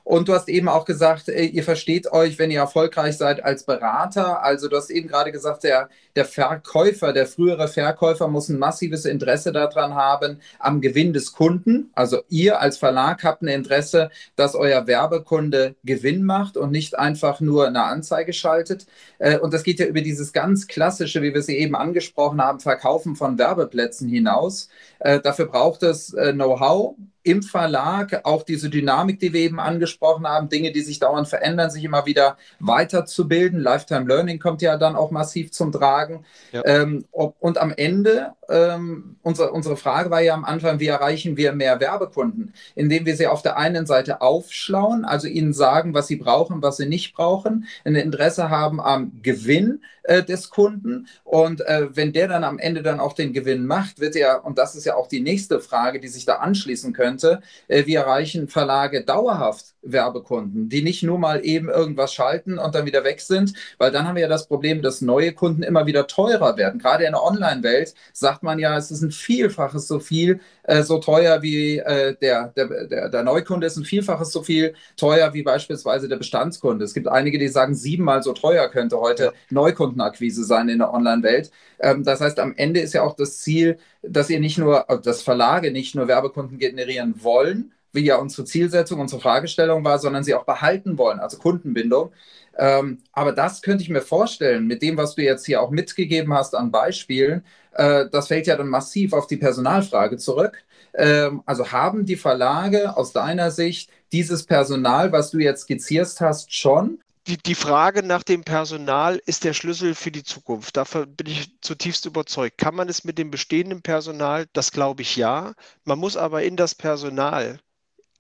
Und 0.09 0.27
du 0.27 0.33
hast 0.33 0.49
eben 0.49 0.71
auch 0.71 0.87
gesagt, 0.87 1.29
äh, 1.29 1.45
ihr 1.45 1.63
versteht 1.63 2.11
euch, 2.11 2.39
wenn 2.39 2.51
ihr 2.51 2.61
erfolgreich 2.61 3.19
seid, 3.19 3.45
als 3.45 3.65
Berater. 3.65 4.43
Also 4.43 4.67
du 4.69 4.79
hast 4.79 4.89
eben 4.89 5.07
gerade 5.07 5.33
gesagt, 5.33 5.65
der, 5.65 5.91
der 6.17 6.25
Verkäufer, 6.25 7.13
der 7.13 7.27
frühere 7.27 7.69
Verkäufer 7.69 8.27
muss 8.27 8.49
ein 8.49 8.59
massives 8.59 9.05
Interesse 9.05 9.53
daran 9.53 9.95
haben, 9.95 10.41
am 10.61 10.81
Gewinn 10.81 11.13
des 11.13 11.33
Kunden. 11.33 11.91
Also 11.95 12.23
ihr 12.31 12.59
als 12.59 12.79
Verlag 12.79 13.23
habt 13.23 13.43
ein 13.43 13.49
Interesse, 13.49 14.09
dass 14.35 14.55
euer 14.55 14.87
Werbekunde 14.87 15.75
Gewinn 15.85 16.25
macht 16.25 16.57
und 16.57 16.71
nicht 16.71 16.99
einfach 16.99 17.41
nur 17.41 17.67
eine 17.67 17.85
Anzeige 17.85 18.33
schaltet. 18.33 18.87
Äh, 19.19 19.39
und 19.39 19.53
das 19.53 19.63
geht 19.63 19.79
ja 19.79 19.85
über 19.85 20.01
dieses 20.01 20.33
ganz 20.33 20.69
klassische, 20.69 21.21
wie 21.21 21.35
wir 21.35 21.43
sie 21.43 21.59
eben 21.59 21.77
angesprochen 21.77 22.41
haben, 22.41 22.61
Verkaufen 22.61 23.15
von 23.15 23.37
Werbeplätzen 23.37 24.09
hinaus. 24.09 24.71
Äh, 25.01 25.21
dafür 25.21 25.45
braucht 25.45 25.83
es 25.83 26.17
Know-how 26.33 26.97
im 27.29 27.43
Verlag 27.43 28.23
auch 28.25 28.43
diese 28.43 28.71
Dynamik, 28.71 29.21
die 29.21 29.35
wir 29.35 29.43
eben 29.43 29.61
angesprochen 29.61 30.27
haben, 30.27 30.49
Dinge, 30.49 30.73
die 30.73 30.81
sich 30.81 30.99
dauernd 30.99 31.29
verändern, 31.29 31.71
sich 31.71 31.85
immer 31.85 32.07
wieder 32.07 32.39
weiterzubilden. 32.59 33.61
Lifetime 33.61 34.07
Learning 34.07 34.39
kommt 34.39 34.63
ja 34.63 34.79
dann 34.79 34.97
auch 34.97 35.11
massiv 35.11 35.53
zum 35.53 35.71
Tragen. 35.71 36.25
Ja. 36.53 36.65
Ähm, 36.65 37.05
ob, 37.13 37.37
und 37.41 37.59
am 37.59 37.73
Ende, 37.77 38.33
ähm, 38.49 39.17
unsere, 39.23 39.53
unsere 39.53 39.77
Frage 39.77 40.11
war 40.11 40.23
ja 40.23 40.33
am 40.33 40.47
Anfang, 40.47 40.81
wie 40.81 40.87
erreichen 40.87 41.37
wir 41.37 41.53
mehr 41.53 41.81
Werbekunden? 41.81 42.55
Indem 42.75 43.05
wir 43.05 43.15
sie 43.15 43.27
auf 43.27 43.43
der 43.43 43.59
einen 43.59 43.85
Seite 43.85 44.23
aufschlauen, 44.23 45.05
also 45.05 45.29
ihnen 45.29 45.53
sagen, 45.53 45.93
was 45.93 46.07
sie 46.07 46.17
brauchen, 46.17 46.63
was 46.63 46.79
sie 46.79 46.87
nicht 46.87 47.15
brauchen, 47.15 47.67
ein 47.85 47.95
Interesse 47.95 48.49
haben 48.49 48.81
am 48.81 49.13
Gewinn 49.23 49.83
äh, 50.09 50.23
des 50.25 50.51
Kunden. 50.51 51.07
Und 51.25 51.61
äh, 51.67 51.95
wenn 51.95 52.13
der 52.13 52.29
dann 52.29 52.43
am 52.43 52.59
Ende 52.59 52.83
dann 52.83 52.99
auch 52.99 53.13
den 53.13 53.33
Gewinn 53.33 53.67
macht, 53.67 54.01
wird 54.01 54.17
er, 54.17 54.45
und 54.45 54.59
das 54.59 54.75
ist 54.75 54.85
ja 54.87 54.97
auch 54.97 55.07
die 55.07 55.21
nächste 55.21 55.61
Frage, 55.61 56.01
die 56.01 56.09
sich 56.09 56.25
da 56.25 56.37
anschließen 56.37 56.93
könnte. 56.93 57.41
Äh, 57.69 57.87
wir 57.87 58.01
erreichen 58.01 58.49
Verlage 58.49 59.05
dauerhaft 59.05 59.75
Werbekunden, 59.83 60.69
die 60.69 60.83
nicht 60.83 61.03
nur 61.03 61.19
mal 61.19 61.45
eben 61.45 61.69
irgendwas 61.69 62.13
schalten 62.13 62.59
und 62.59 62.75
dann 62.75 62.87
wieder 62.87 63.05
weg 63.05 63.21
sind, 63.21 63.53
weil 63.79 63.91
dann 63.91 64.07
haben 64.07 64.17
wir 64.17 64.23
ja 64.23 64.29
das 64.29 64.49
Problem, 64.49 64.83
dass 64.83 65.01
neue 65.01 65.33
Kunden 65.33 65.63
immer 65.63 65.87
wieder 65.87 66.07
teurer 66.07 66.57
werden. 66.57 66.81
Gerade 66.81 67.05
in 67.05 67.13
der 67.13 67.23
Online-Welt 67.23 67.95
sagt 68.13 68.43
man 68.43 68.59
ja, 68.59 68.77
es 68.77 68.91
ist 68.91 69.03
ein 69.03 69.11
Vielfaches 69.11 69.89
so 69.89 70.01
viel, 70.01 70.41
äh, 70.69 70.83
so 70.83 70.99
teuer 70.99 71.41
wie 71.41 71.79
äh, 71.79 72.15
der, 72.21 72.53
der, 72.55 73.09
der, 73.09 73.23
Neukunde 73.23 73.67
ist 73.67 73.79
ein 73.79 73.85
Vielfaches 73.85 74.31
so 74.31 74.43
viel 74.43 74.75
teuer 74.97 75.33
wie 75.33 75.43
beispielsweise 75.43 76.09
der 76.09 76.17
Bestandskunde. 76.17 76.85
Es 76.85 76.93
gibt 76.93 77.09
einige, 77.09 77.39
die 77.39 77.49
sagen, 77.49 77.75
siebenmal 77.75 78.23
so 78.23 78.35
teuer 78.35 78.69
könnte 78.69 79.01
heute 79.01 79.25
ja. 79.25 79.33
Neukundenakquise 79.51 80.45
sein 80.45 80.69
in 80.69 80.79
der 80.81 80.93
Online-Welt. 80.93 81.51
Ähm, 81.81 82.05
das 82.05 82.21
heißt, 82.21 82.39
am 82.39 82.55
Ende 82.57 82.81
ist 82.81 82.93
ja 82.93 83.03
auch 83.03 83.17
das 83.17 83.39
Ziel, 83.39 83.79
dass 84.03 84.29
ihr 84.29 84.41
nicht 84.41 84.59
nur, 84.59 84.85
dass 85.03 85.23
Verlage 85.23 85.73
nicht 85.73 85.95
nur 85.95 86.07
Werbekunden 86.07 86.59
generieren 86.59 87.15
wollen, 87.23 87.73
wie 87.93 88.05
ja 88.05 88.17
unsere 88.17 88.45
Zielsetzung, 88.45 89.01
unsere 89.01 89.23
Fragestellung 89.23 89.85
war, 89.85 89.99
sondern 89.99 90.23
sie 90.23 90.35
auch 90.35 90.45
behalten 90.45 90.99
wollen, 90.99 91.19
also 91.19 91.39
Kundenbindung. 91.39 92.13
Ähm, 92.59 93.03
aber 93.13 93.33
das 93.33 93.63
könnte 93.63 93.85
ich 93.85 93.91
mir 93.91 94.03
vorstellen, 94.03 94.67
mit 94.67 94.83
dem, 94.83 94.97
was 94.97 95.15
du 95.15 95.23
jetzt 95.23 95.47
hier 95.47 95.63
auch 95.63 95.71
mitgegeben 95.71 96.35
hast 96.35 96.55
an 96.57 96.73
Beispielen, 96.73 97.45
äh, 97.73 98.07
das 98.11 98.29
fällt 98.29 98.47
ja 98.49 98.57
dann 98.57 98.69
massiv 98.69 99.13
auf 99.13 99.29
die 99.29 99.37
Personalfrage 99.37 100.17
zurück. 100.19 100.65
Ähm, 100.95 101.43
also 101.47 101.71
haben 101.73 102.05
die 102.07 102.17
Verlage 102.17 102.97
aus 102.97 103.13
deiner 103.13 103.51
Sicht 103.53 103.91
dieses 104.13 104.45
Personal, 104.45 105.13
was 105.13 105.31
du 105.31 105.39
jetzt 105.39 105.63
skizziert 105.63 106.21
hast, 106.21 106.53
schon? 106.53 106.99
Die, 107.29 107.37
die 107.37 107.55
Frage 107.55 108.03
nach 108.03 108.23
dem 108.23 108.43
Personal 108.43 109.21
ist 109.27 109.45
der 109.45 109.53
Schlüssel 109.53 109.95
für 109.95 110.11
die 110.11 110.25
Zukunft. 110.25 110.77
Davon 110.77 111.15
bin 111.15 111.27
ich 111.27 111.53
zutiefst 111.61 112.07
überzeugt. 112.07 112.59
Kann 112.59 112.75
man 112.75 112.89
es 112.89 113.05
mit 113.05 113.19
dem 113.19 113.31
bestehenden 113.31 113.83
Personal? 113.83 114.47
Das 114.55 114.73
glaube 114.73 115.03
ich 115.03 115.15
ja. 115.17 115.53
Man 115.85 115.99
muss 115.99 116.17
aber 116.17 116.43
in 116.43 116.57
das 116.57 116.75
Personal 116.75 117.61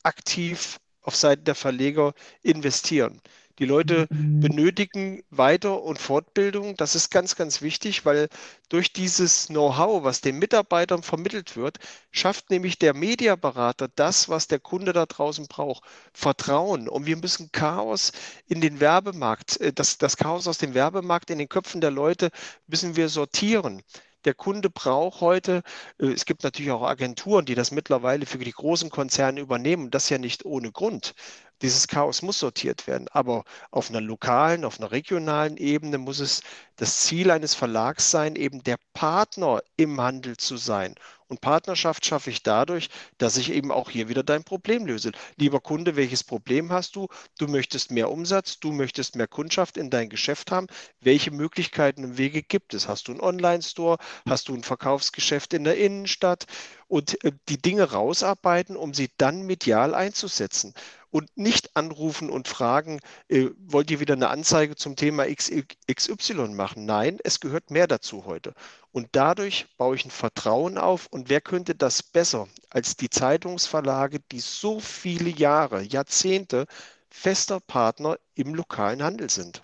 aktiv 0.02 0.78
auf 1.00 1.16
Seiten 1.16 1.44
der 1.44 1.54
Verleger 1.54 2.12
investieren. 2.42 3.20
Die 3.58 3.64
Leute 3.64 4.06
mhm. 4.10 4.40
benötigen 4.40 5.22
Weiter- 5.30 5.82
und 5.82 5.98
Fortbildung. 5.98 6.76
Das 6.76 6.94
ist 6.94 7.10
ganz, 7.10 7.36
ganz 7.36 7.62
wichtig, 7.62 8.04
weil 8.04 8.28
durch 8.68 8.92
dieses 8.92 9.46
Know-how, 9.46 10.04
was 10.04 10.20
den 10.20 10.38
Mitarbeitern 10.38 11.02
vermittelt 11.02 11.56
wird, 11.56 11.78
schafft 12.10 12.50
nämlich 12.50 12.78
der 12.78 12.94
Mediaberater 12.94 13.88
das, 13.94 14.28
was 14.28 14.46
der 14.46 14.60
Kunde 14.60 14.92
da 14.92 15.06
draußen 15.06 15.46
braucht. 15.48 15.84
Vertrauen. 16.12 16.88
Und 16.88 17.06
wir 17.06 17.16
müssen 17.16 17.50
Chaos 17.52 18.12
in 18.46 18.60
den 18.60 18.80
Werbemarkt, 18.80 19.60
äh, 19.60 19.72
das, 19.72 19.98
das 19.98 20.16
Chaos 20.16 20.46
aus 20.46 20.58
dem 20.58 20.74
Werbemarkt 20.74 21.30
in 21.30 21.38
den 21.38 21.48
Köpfen 21.48 21.80
der 21.80 21.90
Leute 21.90 22.30
müssen 22.66 22.96
wir 22.96 23.08
sortieren 23.08 23.82
der 24.28 24.34
Kunde 24.34 24.68
braucht 24.68 25.22
heute, 25.22 25.62
äh, 25.98 26.08
es 26.08 26.26
gibt 26.26 26.44
natürlich 26.44 26.70
auch 26.70 26.82
Agenturen, 26.82 27.46
die 27.46 27.54
das 27.54 27.70
mittlerweile 27.70 28.26
für 28.26 28.36
die 28.36 28.52
großen 28.52 28.90
Konzerne 28.90 29.40
übernehmen, 29.40 29.90
das 29.90 30.10
ja 30.10 30.18
nicht 30.18 30.44
ohne 30.44 30.70
Grund. 30.70 31.14
Dieses 31.62 31.88
Chaos 31.88 32.20
muss 32.20 32.38
sortiert 32.38 32.86
werden, 32.86 33.08
aber 33.10 33.44
auf 33.70 33.88
einer 33.88 34.02
lokalen, 34.02 34.66
auf 34.66 34.78
einer 34.78 34.92
regionalen 34.92 35.56
Ebene 35.56 35.96
muss 35.96 36.20
es 36.20 36.42
das 36.76 37.00
Ziel 37.00 37.30
eines 37.30 37.54
Verlags 37.54 38.10
sein, 38.10 38.36
eben 38.36 38.62
der 38.62 38.76
Partner 38.92 39.62
im 39.78 39.98
Handel 39.98 40.36
zu 40.36 40.58
sein. 40.58 40.94
Und 41.28 41.42
Partnerschaft 41.42 42.06
schaffe 42.06 42.30
ich 42.30 42.42
dadurch, 42.42 42.88
dass 43.18 43.36
ich 43.36 43.52
eben 43.52 43.70
auch 43.70 43.90
hier 43.90 44.08
wieder 44.08 44.22
dein 44.22 44.44
Problem 44.44 44.86
löse. 44.86 45.12
Lieber 45.36 45.60
Kunde, 45.60 45.94
welches 45.94 46.24
Problem 46.24 46.72
hast 46.72 46.96
du? 46.96 47.08
Du 47.38 47.46
möchtest 47.46 47.90
mehr 47.90 48.10
Umsatz, 48.10 48.60
du 48.60 48.72
möchtest 48.72 49.14
mehr 49.14 49.28
Kundschaft 49.28 49.76
in 49.76 49.90
dein 49.90 50.08
Geschäft 50.08 50.50
haben. 50.50 50.68
Welche 51.00 51.30
Möglichkeiten 51.30 52.04
und 52.04 52.18
Wege 52.18 52.42
gibt 52.42 52.72
es? 52.72 52.88
Hast 52.88 53.08
du 53.08 53.12
einen 53.12 53.20
Online-Store? 53.20 53.98
Hast 54.26 54.48
du 54.48 54.54
ein 54.54 54.64
Verkaufsgeschäft 54.64 55.52
in 55.52 55.64
der 55.64 55.76
Innenstadt? 55.76 56.46
Und 56.86 57.22
äh, 57.22 57.32
die 57.50 57.60
Dinge 57.60 57.92
rausarbeiten, 57.92 58.74
um 58.74 58.94
sie 58.94 59.10
dann 59.18 59.42
medial 59.42 59.94
einzusetzen 59.94 60.72
und 61.10 61.36
nicht 61.36 61.76
anrufen 61.76 62.30
und 62.30 62.48
fragen, 62.48 63.00
äh, 63.28 63.48
wollt 63.58 63.90
ihr 63.90 64.00
wieder 64.00 64.14
eine 64.14 64.28
Anzeige 64.28 64.76
zum 64.76 64.96
Thema 64.96 65.26
XY 65.26 66.48
machen? 66.48 66.86
Nein, 66.86 67.18
es 67.22 67.40
gehört 67.40 67.70
mehr 67.70 67.86
dazu 67.86 68.24
heute. 68.24 68.54
Und 68.98 69.10
dadurch 69.12 69.68
baue 69.76 69.94
ich 69.94 70.04
ein 70.04 70.10
Vertrauen 70.10 70.76
auf. 70.76 71.06
Und 71.06 71.28
wer 71.28 71.40
könnte 71.40 71.76
das 71.76 72.02
besser 72.02 72.48
als 72.68 72.96
die 72.96 73.08
Zeitungsverlage, 73.08 74.18
die 74.32 74.40
so 74.40 74.80
viele 74.80 75.30
Jahre, 75.30 75.82
Jahrzehnte 75.82 76.66
fester 77.08 77.60
Partner 77.60 78.18
im 78.34 78.56
lokalen 78.56 79.04
Handel 79.04 79.30
sind? 79.30 79.62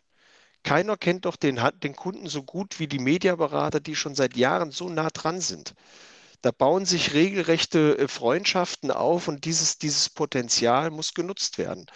Keiner 0.63 0.97
kennt 0.97 1.25
doch 1.25 1.35
den, 1.35 1.61
den 1.83 1.97
Kunden 1.97 2.29
so 2.29 2.45
gut 2.45 2.79
wie 2.79 2.87
die 2.87 3.01
Mediaberater, 3.01 3.81
die 3.81 3.97
schon 3.97 4.15
seit 4.15 4.37
Jahren 4.37 4.71
so 4.71 4.89
nah 4.89 5.11
dran 5.11 5.41
sind. 5.41 5.75
Da 6.41 6.53
bauen 6.53 6.87
sich 6.87 7.13
regelrechte 7.13 7.99
äh, 7.99 8.07
Freundschaften 8.07 8.93
auf 8.93 9.27
und 9.27 9.47
dieses, 9.47 9.79
dieses 9.79 10.11
Potenzial 10.11 10.93
muss 10.93 11.13
genutzt 11.13 11.59
werden. 11.59 11.87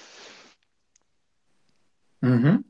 Mhm. 2.21 2.65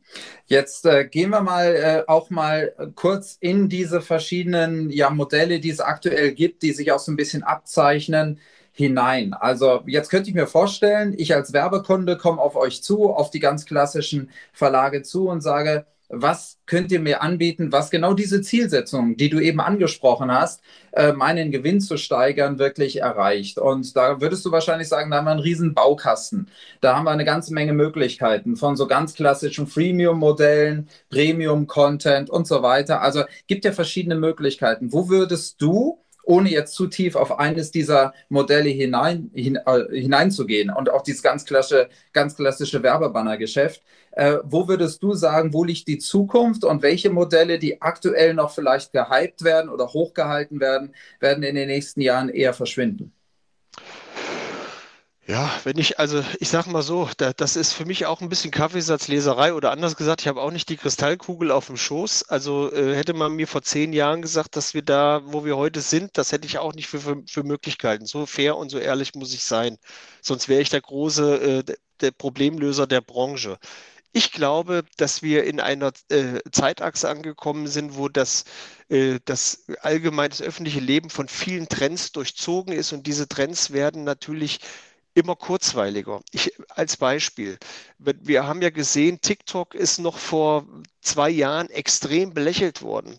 Jetzt 0.47 0.85
äh, 0.85 1.07
gehen 1.09 1.31
wir 1.31 1.41
mal 1.41 1.75
äh, 1.75 2.05
auch 2.07 2.29
mal 2.31 2.75
kurz 2.95 3.37
in 3.41 3.69
diese 3.71 4.03
verschiedenen 4.03 4.91
ja, 4.91 5.09
Modelle, 5.11 5.59
die 5.61 5.71
es 5.71 5.81
aktuell 5.81 6.33
gibt, 6.35 6.63
die 6.63 6.73
sich 6.73 6.93
auch 6.93 6.99
so 6.99 7.11
ein 7.13 7.17
bisschen 7.17 7.43
abzeichnen, 7.43 8.41
hinein. 8.73 9.33
Also 9.35 9.83
jetzt 9.87 10.11
könnte 10.11 10.29
ich 10.29 10.35
mir 10.37 10.47
vorstellen, 10.47 11.15
ich 11.19 11.35
als 11.35 11.53
Werbekunde 11.53 12.17
komme 12.19 12.41
auf 12.41 12.57
euch 12.57 12.83
zu, 12.83 13.11
auf 13.11 13.31
die 13.31 13.41
ganz 13.41 13.65
klassischen 13.67 14.31
Verlage 14.53 15.03
zu 15.03 15.29
und 15.29 15.41
sage, 15.41 15.87
was 16.09 16.59
könnt 16.67 16.91
ihr 16.91 17.01
mir 17.01 17.23
anbieten, 17.23 17.73
was 17.73 17.91
genau 17.91 18.15
diese 18.15 18.41
Zielsetzung, 18.41 19.17
die 19.17 19.29
du 19.29 19.41
eben 19.41 19.61
angesprochen 19.61 20.33
hast, 20.33 20.63
äh, 20.93 21.13
meinen 21.13 21.51
Gewinn 21.51 21.81
zu 21.81 21.97
steigern, 21.97 22.59
wirklich 22.59 23.01
erreicht. 23.01 23.59
Und 23.59 23.97
da 23.97 24.21
würdest 24.21 24.45
du 24.45 24.53
wahrscheinlich 24.53 24.89
sagen, 24.89 25.11
da 25.11 25.19
haben 25.19 25.27
wir 25.27 25.33
einen 25.33 25.41
riesen 25.41 25.75
Baukasten. 25.75 26.49
Da 26.81 26.97
haben 26.97 27.05
wir 27.05 27.11
eine 27.11 27.25
ganze 27.25 27.53
Menge 27.53 27.73
Möglichkeiten 27.73 28.57
von 28.57 28.77
so 28.77 28.87
ganz 28.87 29.15
klassischen 29.15 29.67
Freemium-Modellen, 29.67 30.89
Premium-Content 31.11 32.31
und 32.31 32.47
so 32.47 32.63
weiter. 32.63 33.03
Also 33.03 33.25
gibt 33.47 33.65
ja 33.65 33.73
verschiedene 33.73 34.17
Möglichkeiten. 34.17 34.93
Wo 34.93 35.09
würdest 35.09 35.61
du 35.61 35.99
ohne 36.29 36.51
jetzt 36.51 36.75
zu 36.75 36.87
tief 36.89 37.17
auf 37.17 37.39
eines 37.39 37.71
dieser 37.71 38.13
Modelle 38.29 38.69
hinein, 38.69 39.31
hin, 39.35 39.57
äh, 39.57 39.85
hineinzugehen 39.91 40.71
und 40.71 40.91
auch 40.91 41.03
dieses 41.03 41.23
ganz 41.23 41.47
klassische, 41.47 41.89
ganz 42.13 42.37
klassische 42.37 42.83
Werbebannergeschäft. 42.83 43.83
Äh, 44.13 44.37
wo 44.45 44.69
würdest 44.69 45.03
du 45.03 45.15
sagen, 45.15 45.55
wo 45.55 45.65
liegt 45.65 45.89
die 45.89 45.99
Zukunft 45.99 46.65
und 46.65 46.83
welche 46.83 47.09
Modelle, 47.09 47.59
die 47.59 47.81
aktuell 47.81 48.35
noch 48.35 48.51
vielleicht 48.51 48.93
gehypt 48.93 49.43
werden 49.43 49.71
oder 49.71 49.87
hochgehalten 49.87 50.61
werden, 50.61 50.95
werden 51.19 51.43
in 51.43 51.55
den 51.55 51.69
nächsten 51.69 52.03
Jahren 52.03 52.29
eher 52.29 52.53
verschwinden? 52.53 53.13
Ja, 55.31 55.51
wenn 55.65 55.77
ich, 55.77 55.99
also 55.99 56.25
ich 56.41 56.49
sag 56.49 56.67
mal 56.67 56.81
so, 56.83 57.11
da, 57.19 57.35
das 57.35 57.55
ist 57.55 57.75
für 57.75 57.85
mich 57.85 58.07
auch 58.07 58.23
ein 58.23 58.31
bisschen 58.31 58.51
Kaffeesatzleserei 58.51 59.53
oder 59.53 59.71
anders 59.73 59.95
gesagt, 59.95 60.23
ich 60.23 60.27
habe 60.27 60.41
auch 60.41 60.51
nicht 60.51 60.71
die 60.71 60.79
Kristallkugel 60.79 61.51
auf 61.51 61.67
dem 61.67 61.77
Schoß. 61.77 62.23
Also 62.31 62.73
äh, 62.73 62.95
hätte 62.97 63.13
man 63.13 63.33
mir 63.35 63.47
vor 63.47 63.61
zehn 63.61 63.93
Jahren 63.93 64.23
gesagt, 64.23 64.57
dass 64.57 64.73
wir 64.73 64.81
da, 64.81 65.21
wo 65.27 65.45
wir 65.45 65.59
heute 65.59 65.83
sind, 65.83 66.17
das 66.17 66.33
hätte 66.33 66.47
ich 66.47 66.59
auch 66.59 66.73
nicht 66.73 66.89
für, 66.89 67.01
für, 67.01 67.23
für 67.29 67.43
Möglichkeiten. 67.43 68.07
So 68.07 68.25
fair 68.25 68.57
und 68.57 68.71
so 68.71 68.79
ehrlich 68.79 69.15
muss 69.15 69.35
ich 69.35 69.45
sein. 69.45 69.77
Sonst 70.23 70.49
wäre 70.49 70.63
ich 70.63 70.71
der 70.71 70.81
große, 70.81 71.63
äh, 71.69 71.75
der 72.01 72.11
Problemlöser 72.13 72.87
der 72.87 73.03
Branche. 73.03 73.59
Ich 74.13 74.33
glaube, 74.33 74.85
dass 74.97 75.23
wir 75.23 75.45
in 75.45 75.61
einer 75.61 75.93
äh, 76.09 76.41
Zeitachse 76.51 77.11
angekommen 77.11 77.67
sind, 77.67 77.97
wo 77.97 78.09
das, 78.09 78.45
äh, 78.89 79.19
das 79.27 79.67
allgemeine 79.83 80.35
öffentliche 80.41 80.81
Leben 80.81 81.11
von 81.11 81.29
vielen 81.29 81.69
Trends 81.69 82.13
durchzogen 82.13 82.73
ist 82.73 82.93
und 82.93 83.07
diese 83.07 83.29
Trends 83.29 83.73
werden 83.73 84.05
natürlich 84.05 84.61
immer 85.19 85.37
kurzweiliger. 85.37 86.21
Ich, 86.31 86.53
als 86.71 86.97
Beispiel, 86.97 87.59
wir 87.99 88.47
haben 88.47 88.63
ja 88.63 88.71
gesehen, 88.71 89.21
TikTok 89.21 89.75
ist 89.75 89.99
noch 89.99 90.17
vor 90.19 90.67
zwei 91.01 91.31
Jahren 91.31 91.71
extrem 91.71 92.33
belächelt 92.33 92.83
worden 92.83 93.19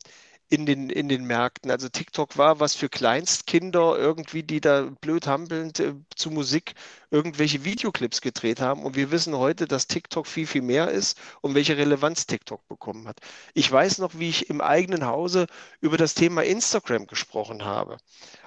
in 0.50 0.66
den, 0.66 0.90
in 0.90 1.10
den 1.10 1.26
Märkten. 1.26 1.70
Also 1.70 1.90
TikTok 1.90 2.38
war 2.38 2.60
was 2.60 2.74
für 2.76 2.90
Kleinstkinder 2.90 3.98
irgendwie, 3.98 4.44
die 4.44 4.62
da 4.62 4.90
blöd 5.02 5.28
hampelnd 5.28 5.80
äh, 5.80 5.94
zu 6.16 6.32
Musik 6.32 6.74
irgendwelche 7.12 7.64
Videoclips 7.66 8.22
gedreht 8.22 8.60
haben. 8.60 8.84
Und 8.84 8.96
wir 8.96 9.12
wissen 9.12 9.36
heute, 9.36 9.68
dass 9.68 9.88
TikTok 9.88 10.26
viel, 10.26 10.48
viel 10.48 10.64
mehr 10.64 10.90
ist 10.90 11.18
und 11.42 11.54
welche 11.54 11.78
Relevanz 11.78 12.26
TikTok 12.26 12.68
bekommen 12.68 13.08
hat. 13.08 13.20
Ich 13.54 13.72
weiß 13.72 14.00
noch, 14.00 14.18
wie 14.18 14.30
ich 14.30 14.50
im 14.50 14.62
eigenen 14.62 15.06
Hause 15.06 15.48
über 15.82 15.98
das 15.98 16.16
Thema 16.16 16.44
Instagram 16.44 17.06
gesprochen 17.08 17.64
habe. 17.66 17.98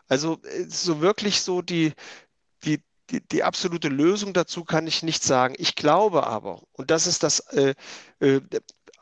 Also 0.08 0.40
äh, 0.42 0.64
so 0.68 1.00
wirklich 1.00 1.42
so 1.42 1.62
die, 1.62 1.92
die, 2.64 2.82
die, 3.12 3.20
die, 3.20 3.42
absolute 3.42 3.88
Lösung 3.88 4.32
dazu 4.32 4.64
kann 4.64 4.86
ich 4.86 5.02
nicht 5.02 5.22
sagen. 5.22 5.54
Ich 5.58 5.76
glaube 5.76 6.26
aber, 6.26 6.62
und 6.72 6.90
das 6.90 7.06
ist 7.06 7.22
das 7.22 7.40
äh, 7.50 7.74
äh, 8.20 8.40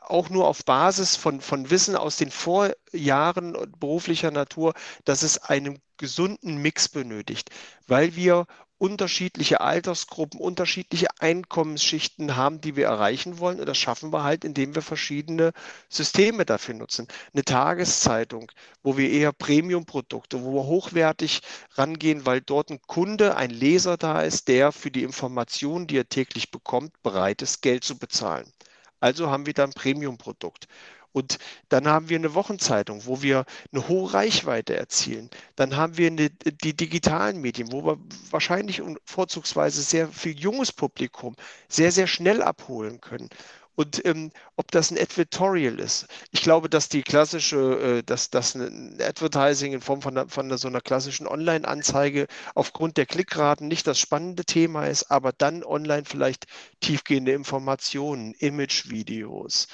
auch 0.01 0.29
nur 0.29 0.47
auf 0.47 0.65
Basis 0.65 1.15
von, 1.15 1.41
von 1.41 1.69
Wissen 1.69 1.95
aus 1.95 2.17
den 2.17 2.31
Vorjahren 2.31 3.55
beruflicher 3.79 4.31
Natur, 4.31 4.73
dass 5.05 5.23
es 5.23 5.37
einen 5.37 5.79
gesunden 5.97 6.57
Mix 6.57 6.89
benötigt, 6.89 7.49
weil 7.87 8.15
wir 8.15 8.45
unterschiedliche 8.81 9.61
Altersgruppen, 9.61 10.39
unterschiedliche 10.39 11.05
Einkommensschichten 11.19 12.35
haben, 12.35 12.61
die 12.61 12.75
wir 12.75 12.87
erreichen 12.87 13.37
wollen. 13.37 13.59
Und 13.59 13.67
das 13.67 13.77
schaffen 13.77 14.11
wir 14.11 14.23
halt, 14.23 14.43
indem 14.43 14.73
wir 14.73 14.81
verschiedene 14.81 15.51
Systeme 15.87 16.45
dafür 16.45 16.73
nutzen. 16.73 17.07
Eine 17.31 17.43
Tageszeitung, 17.43 18.51
wo 18.81 18.97
wir 18.97 19.11
eher 19.11 19.33
Premium-Produkte, 19.33 20.43
wo 20.43 20.53
wir 20.55 20.63
hochwertig 20.65 21.41
rangehen, 21.75 22.25
weil 22.25 22.41
dort 22.41 22.71
ein 22.71 22.81
Kunde, 22.87 23.35
ein 23.35 23.51
Leser 23.51 23.97
da 23.97 24.23
ist, 24.23 24.47
der 24.47 24.71
für 24.71 24.89
die 24.89 25.03
Informationen, 25.03 25.85
die 25.85 25.97
er 25.97 26.09
täglich 26.09 26.49
bekommt, 26.49 27.03
bereit 27.03 27.43
ist, 27.43 27.61
Geld 27.61 27.83
zu 27.83 27.99
bezahlen. 27.99 28.51
Also 28.99 29.29
haben 29.29 29.45
wir 29.45 29.53
da 29.53 29.63
ein 29.63 29.73
Premium-Produkt. 29.73 30.67
Und 31.13 31.39
dann 31.69 31.87
haben 31.87 32.09
wir 32.09 32.17
eine 32.17 32.33
Wochenzeitung, 32.33 33.05
wo 33.05 33.21
wir 33.21 33.45
eine 33.71 33.87
hohe 33.87 34.13
Reichweite 34.13 34.75
erzielen. 34.75 35.29
Dann 35.55 35.75
haben 35.75 35.97
wir 35.97 36.07
eine, 36.07 36.29
die 36.29 36.75
digitalen 36.75 37.41
Medien, 37.41 37.71
wo 37.71 37.85
wir 37.85 37.97
wahrscheinlich 38.29 38.81
und 38.81 38.99
vorzugsweise 39.05 39.81
sehr 39.81 40.07
viel 40.07 40.39
junges 40.39 40.71
Publikum 40.71 41.35
sehr, 41.67 41.91
sehr 41.91 42.07
schnell 42.07 42.41
abholen 42.41 43.01
können. 43.01 43.29
Und 43.75 44.05
ähm, 44.05 44.31
ob 44.57 44.69
das 44.71 44.91
ein 44.91 44.97
Advertorial 44.97 45.79
ist. 45.79 46.07
Ich 46.31 46.41
glaube, 46.41 46.69
dass 46.69 46.89
die 46.89 47.03
klassische, 47.03 47.99
äh, 47.99 48.03
dass 48.03 48.29
das 48.29 48.53
ein 48.53 48.97
Advertising 49.01 49.73
in 49.73 49.81
Form 49.81 50.01
von, 50.01 50.29
von 50.29 50.57
so 50.57 50.67
einer 50.67 50.81
klassischen 50.81 51.25
Online-Anzeige 51.25 52.27
aufgrund 52.53 52.97
der 52.97 53.05
Klickraten 53.05 53.67
nicht 53.67 53.87
das 53.87 53.97
spannende 53.97 54.43
Thema 54.43 54.85
ist, 54.87 55.09
aber 55.09 55.31
dann 55.31 55.63
online 55.63 56.03
vielleicht 56.05 56.47
tiefgehende 56.81 57.31
Informationen, 57.31 58.33
Image-Videos, 58.33 59.67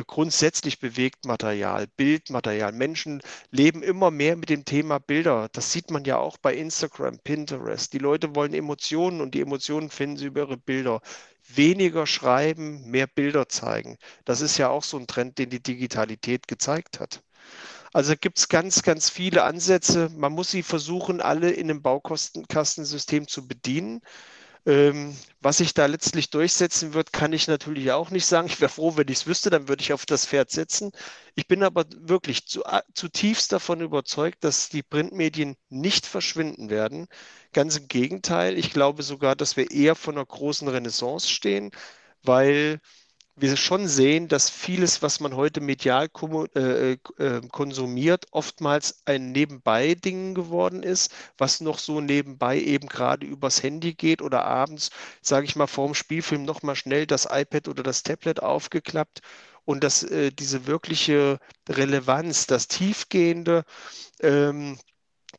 grundsätzlich 0.00 0.78
bewegt 0.78 1.26
Material, 1.26 1.86
Bildmaterial. 1.86 2.72
Menschen 2.72 3.20
leben 3.50 3.82
immer 3.82 4.10
mehr 4.10 4.36
mit 4.36 4.48
dem 4.48 4.64
Thema 4.64 4.98
Bilder. 4.98 5.48
Das 5.52 5.72
sieht 5.72 5.90
man 5.90 6.04
ja 6.04 6.16
auch 6.18 6.38
bei 6.38 6.54
Instagram, 6.54 7.18
Pinterest. 7.18 7.92
Die 7.92 7.98
Leute 7.98 8.34
wollen 8.34 8.54
Emotionen 8.54 9.20
und 9.20 9.34
die 9.34 9.42
Emotionen 9.42 9.90
finden 9.90 10.16
sie 10.16 10.26
über 10.26 10.42
ihre 10.42 10.56
Bilder 10.56 11.00
weniger 11.46 12.06
schreiben, 12.06 12.90
mehr 12.90 13.06
Bilder 13.06 13.48
zeigen. 13.48 13.98
Das 14.24 14.40
ist 14.40 14.56
ja 14.58 14.70
auch 14.70 14.84
so 14.84 14.96
ein 14.96 15.06
Trend, 15.06 15.38
den 15.38 15.50
die 15.50 15.62
Digitalität 15.62 16.48
gezeigt 16.48 17.00
hat. 17.00 17.22
Also 17.92 18.14
gibt 18.16 18.38
es 18.38 18.48
ganz, 18.48 18.82
ganz 18.82 19.10
viele 19.10 19.44
Ansätze. 19.44 20.08
Man 20.16 20.32
muss 20.32 20.50
sie 20.50 20.62
versuchen, 20.62 21.20
alle 21.20 21.50
in 21.50 21.68
einem 21.70 21.82
Baukastensystem 21.82 23.28
zu 23.28 23.46
bedienen. 23.46 24.00
Ähm, 24.64 25.16
was 25.40 25.56
sich 25.58 25.74
da 25.74 25.86
letztlich 25.86 26.30
durchsetzen 26.30 26.94
wird, 26.94 27.12
kann 27.12 27.32
ich 27.32 27.48
natürlich 27.48 27.90
auch 27.90 28.10
nicht 28.10 28.26
sagen. 28.26 28.46
Ich 28.46 28.60
wäre 28.60 28.68
froh, 28.70 28.96
wenn 28.96 29.08
ich 29.08 29.18
es 29.18 29.26
wüsste, 29.26 29.50
dann 29.50 29.66
würde 29.66 29.82
ich 29.82 29.92
auf 29.92 30.06
das 30.06 30.24
Pferd 30.26 30.50
setzen. 30.52 30.92
Ich 31.34 31.48
bin 31.48 31.64
aber 31.64 31.84
wirklich 31.96 32.46
zu, 32.46 32.62
zutiefst 32.94 33.50
davon 33.52 33.80
überzeugt, 33.80 34.44
dass 34.44 34.68
die 34.68 34.84
Printmedien 34.84 35.56
nicht 35.68 36.06
verschwinden 36.06 36.70
werden. 36.70 37.08
Ganz 37.52 37.76
im 37.76 37.88
Gegenteil, 37.88 38.56
ich 38.56 38.72
glaube 38.72 39.02
sogar, 39.02 39.34
dass 39.34 39.56
wir 39.56 39.70
eher 39.72 39.96
vor 39.96 40.14
einer 40.14 40.24
großen 40.24 40.68
Renaissance 40.68 41.28
stehen, 41.28 41.72
weil 42.22 42.80
wir 43.34 43.56
schon 43.56 43.88
sehen, 43.88 44.28
dass 44.28 44.50
vieles, 44.50 45.02
was 45.02 45.20
man 45.20 45.34
heute 45.34 45.60
medial 45.60 46.08
äh, 46.54 46.92
äh, 46.92 47.40
konsumiert, 47.50 48.26
oftmals 48.30 49.02
ein 49.06 49.32
Nebenbei-Ding 49.32 50.34
geworden 50.34 50.82
ist, 50.82 51.12
was 51.38 51.60
noch 51.60 51.78
so 51.78 52.00
nebenbei 52.00 52.60
eben 52.60 52.88
gerade 52.88 53.26
übers 53.26 53.62
Handy 53.62 53.94
geht 53.94 54.20
oder 54.22 54.44
abends, 54.44 54.90
sage 55.22 55.46
ich 55.46 55.56
mal, 55.56 55.66
vorm 55.66 55.94
Spielfilm 55.94 56.44
nochmal 56.44 56.76
schnell 56.76 57.06
das 57.06 57.26
iPad 57.30 57.68
oder 57.68 57.82
das 57.82 58.02
Tablet 58.02 58.42
aufgeklappt 58.42 59.20
und 59.64 59.82
dass 59.82 60.02
äh, 60.02 60.30
diese 60.30 60.66
wirkliche 60.66 61.38
Relevanz, 61.68 62.46
das 62.46 62.68
Tiefgehende, 62.68 63.64
ähm, 64.20 64.78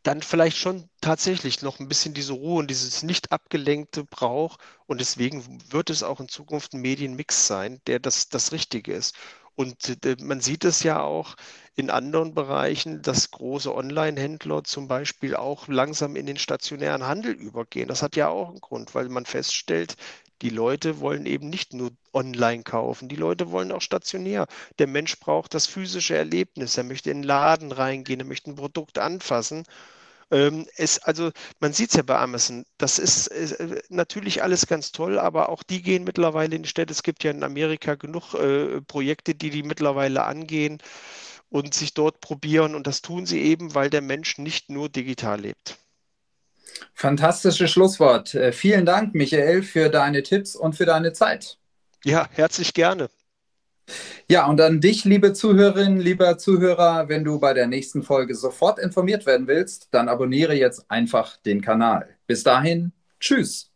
dann 0.03 0.21
vielleicht 0.21 0.57
schon 0.57 0.89
tatsächlich 1.03 1.61
noch 1.61 1.79
ein 1.79 1.87
bisschen 1.87 2.13
diese 2.13 2.33
Ruhe 2.33 2.59
und 2.59 2.69
dieses 2.69 3.03
nicht 3.03 3.31
abgelenkte 3.31 4.03
braucht. 4.03 4.59
Und 4.87 5.01
deswegen 5.01 5.59
wird 5.69 5.89
es 5.89 6.01
auch 6.03 6.19
in 6.19 6.29
Zukunft 6.29 6.73
ein 6.73 6.81
Medienmix 6.81 7.47
sein, 7.47 7.81
der 7.87 7.99
das, 7.99 8.29
das 8.29 8.51
Richtige 8.51 8.93
ist. 8.93 9.15
Und 9.55 10.05
äh, 10.05 10.15
man 10.19 10.41
sieht 10.41 10.65
es 10.65 10.81
ja 10.83 11.01
auch 11.01 11.35
in 11.75 11.89
anderen 11.89 12.33
Bereichen, 12.33 13.01
dass 13.01 13.31
große 13.31 13.73
Online-Händler 13.73 14.63
zum 14.63 14.87
Beispiel 14.87 15.35
auch 15.35 15.67
langsam 15.67 16.15
in 16.15 16.25
den 16.25 16.37
stationären 16.37 17.05
Handel 17.05 17.33
übergehen. 17.33 17.87
Das 17.87 18.01
hat 18.01 18.15
ja 18.15 18.29
auch 18.29 18.49
einen 18.49 18.61
Grund, 18.61 18.95
weil 18.95 19.09
man 19.09 19.25
feststellt, 19.25 19.95
die 20.41 20.49
Leute 20.49 20.99
wollen 20.99 21.25
eben 21.25 21.49
nicht 21.49 21.73
nur 21.73 21.91
online 22.13 22.63
kaufen, 22.63 23.09
die 23.09 23.15
Leute 23.15 23.51
wollen 23.51 23.71
auch 23.71 23.81
stationär. 23.81 24.47
Der 24.79 24.87
Mensch 24.87 25.19
braucht 25.19 25.53
das 25.53 25.67
physische 25.67 26.15
Erlebnis, 26.15 26.77
er 26.77 26.83
möchte 26.83 27.11
in 27.11 27.19
den 27.19 27.23
Laden 27.23 27.71
reingehen, 27.71 28.19
er 28.19 28.25
möchte 28.25 28.51
ein 28.51 28.55
Produkt 28.55 28.97
anfassen. 28.99 29.63
Ähm, 30.31 30.67
es, 30.77 30.99
also 30.99 31.31
man 31.59 31.73
sieht 31.73 31.89
es 31.89 31.95
ja 31.95 32.03
bei 32.03 32.17
Amazon, 32.17 32.65
das 32.77 32.99
ist, 32.99 33.27
ist, 33.27 33.53
äh, 33.53 33.81
natürlich 33.89 34.43
alles 34.43 34.67
ganz 34.67 34.91
toll, 34.91 35.19
aber 35.19 35.49
auch 35.49 35.63
die 35.63 35.81
gehen 35.81 36.03
mittlerweile 36.03 36.55
in 36.55 36.63
die 36.63 36.69
Städte. 36.69 36.91
Es 36.91 37.03
gibt 37.03 37.23
ja 37.23 37.31
in 37.31 37.43
Amerika 37.43 37.95
genug 37.95 38.33
äh, 38.33 38.81
Projekte, 38.81 39.35
die 39.35 39.49
die 39.49 39.63
mittlerweile 39.63 40.23
angehen 40.23 40.79
und 41.49 41.73
sich 41.73 41.93
dort 41.93 42.19
probieren. 42.19 42.75
Und 42.75 42.87
das 42.87 43.01
tun 43.01 43.25
sie 43.25 43.41
eben, 43.41 43.75
weil 43.75 43.89
der 43.89 44.01
Mensch 44.01 44.37
nicht 44.37 44.69
nur 44.69 44.89
digital 44.89 45.41
lebt. 45.41 45.77
Fantastisches 46.95 47.71
Schlusswort. 47.71 48.33
Äh, 48.33 48.51
vielen 48.51 48.85
Dank, 48.85 49.13
Michael, 49.13 49.63
für 49.63 49.89
deine 49.89 50.23
Tipps 50.23 50.55
und 50.55 50.75
für 50.75 50.85
deine 50.85 51.13
Zeit. 51.13 51.57
Ja, 52.03 52.27
herzlich 52.31 52.73
gerne. 52.73 53.09
Ja, 54.29 54.47
und 54.47 54.61
an 54.61 54.81
dich, 54.81 55.05
liebe 55.05 55.33
Zuhörerinnen, 55.33 55.99
lieber 55.99 56.37
Zuhörer, 56.37 57.09
wenn 57.09 57.23
du 57.23 57.39
bei 57.39 57.53
der 57.53 57.67
nächsten 57.67 58.03
Folge 58.03 58.35
sofort 58.35 58.79
informiert 58.79 59.25
werden 59.25 59.47
willst, 59.47 59.89
dann 59.91 60.09
abonniere 60.09 60.55
jetzt 60.55 60.89
einfach 60.89 61.37
den 61.37 61.61
Kanal. 61.61 62.09
Bis 62.27 62.43
dahin, 62.43 62.93
tschüss. 63.19 63.72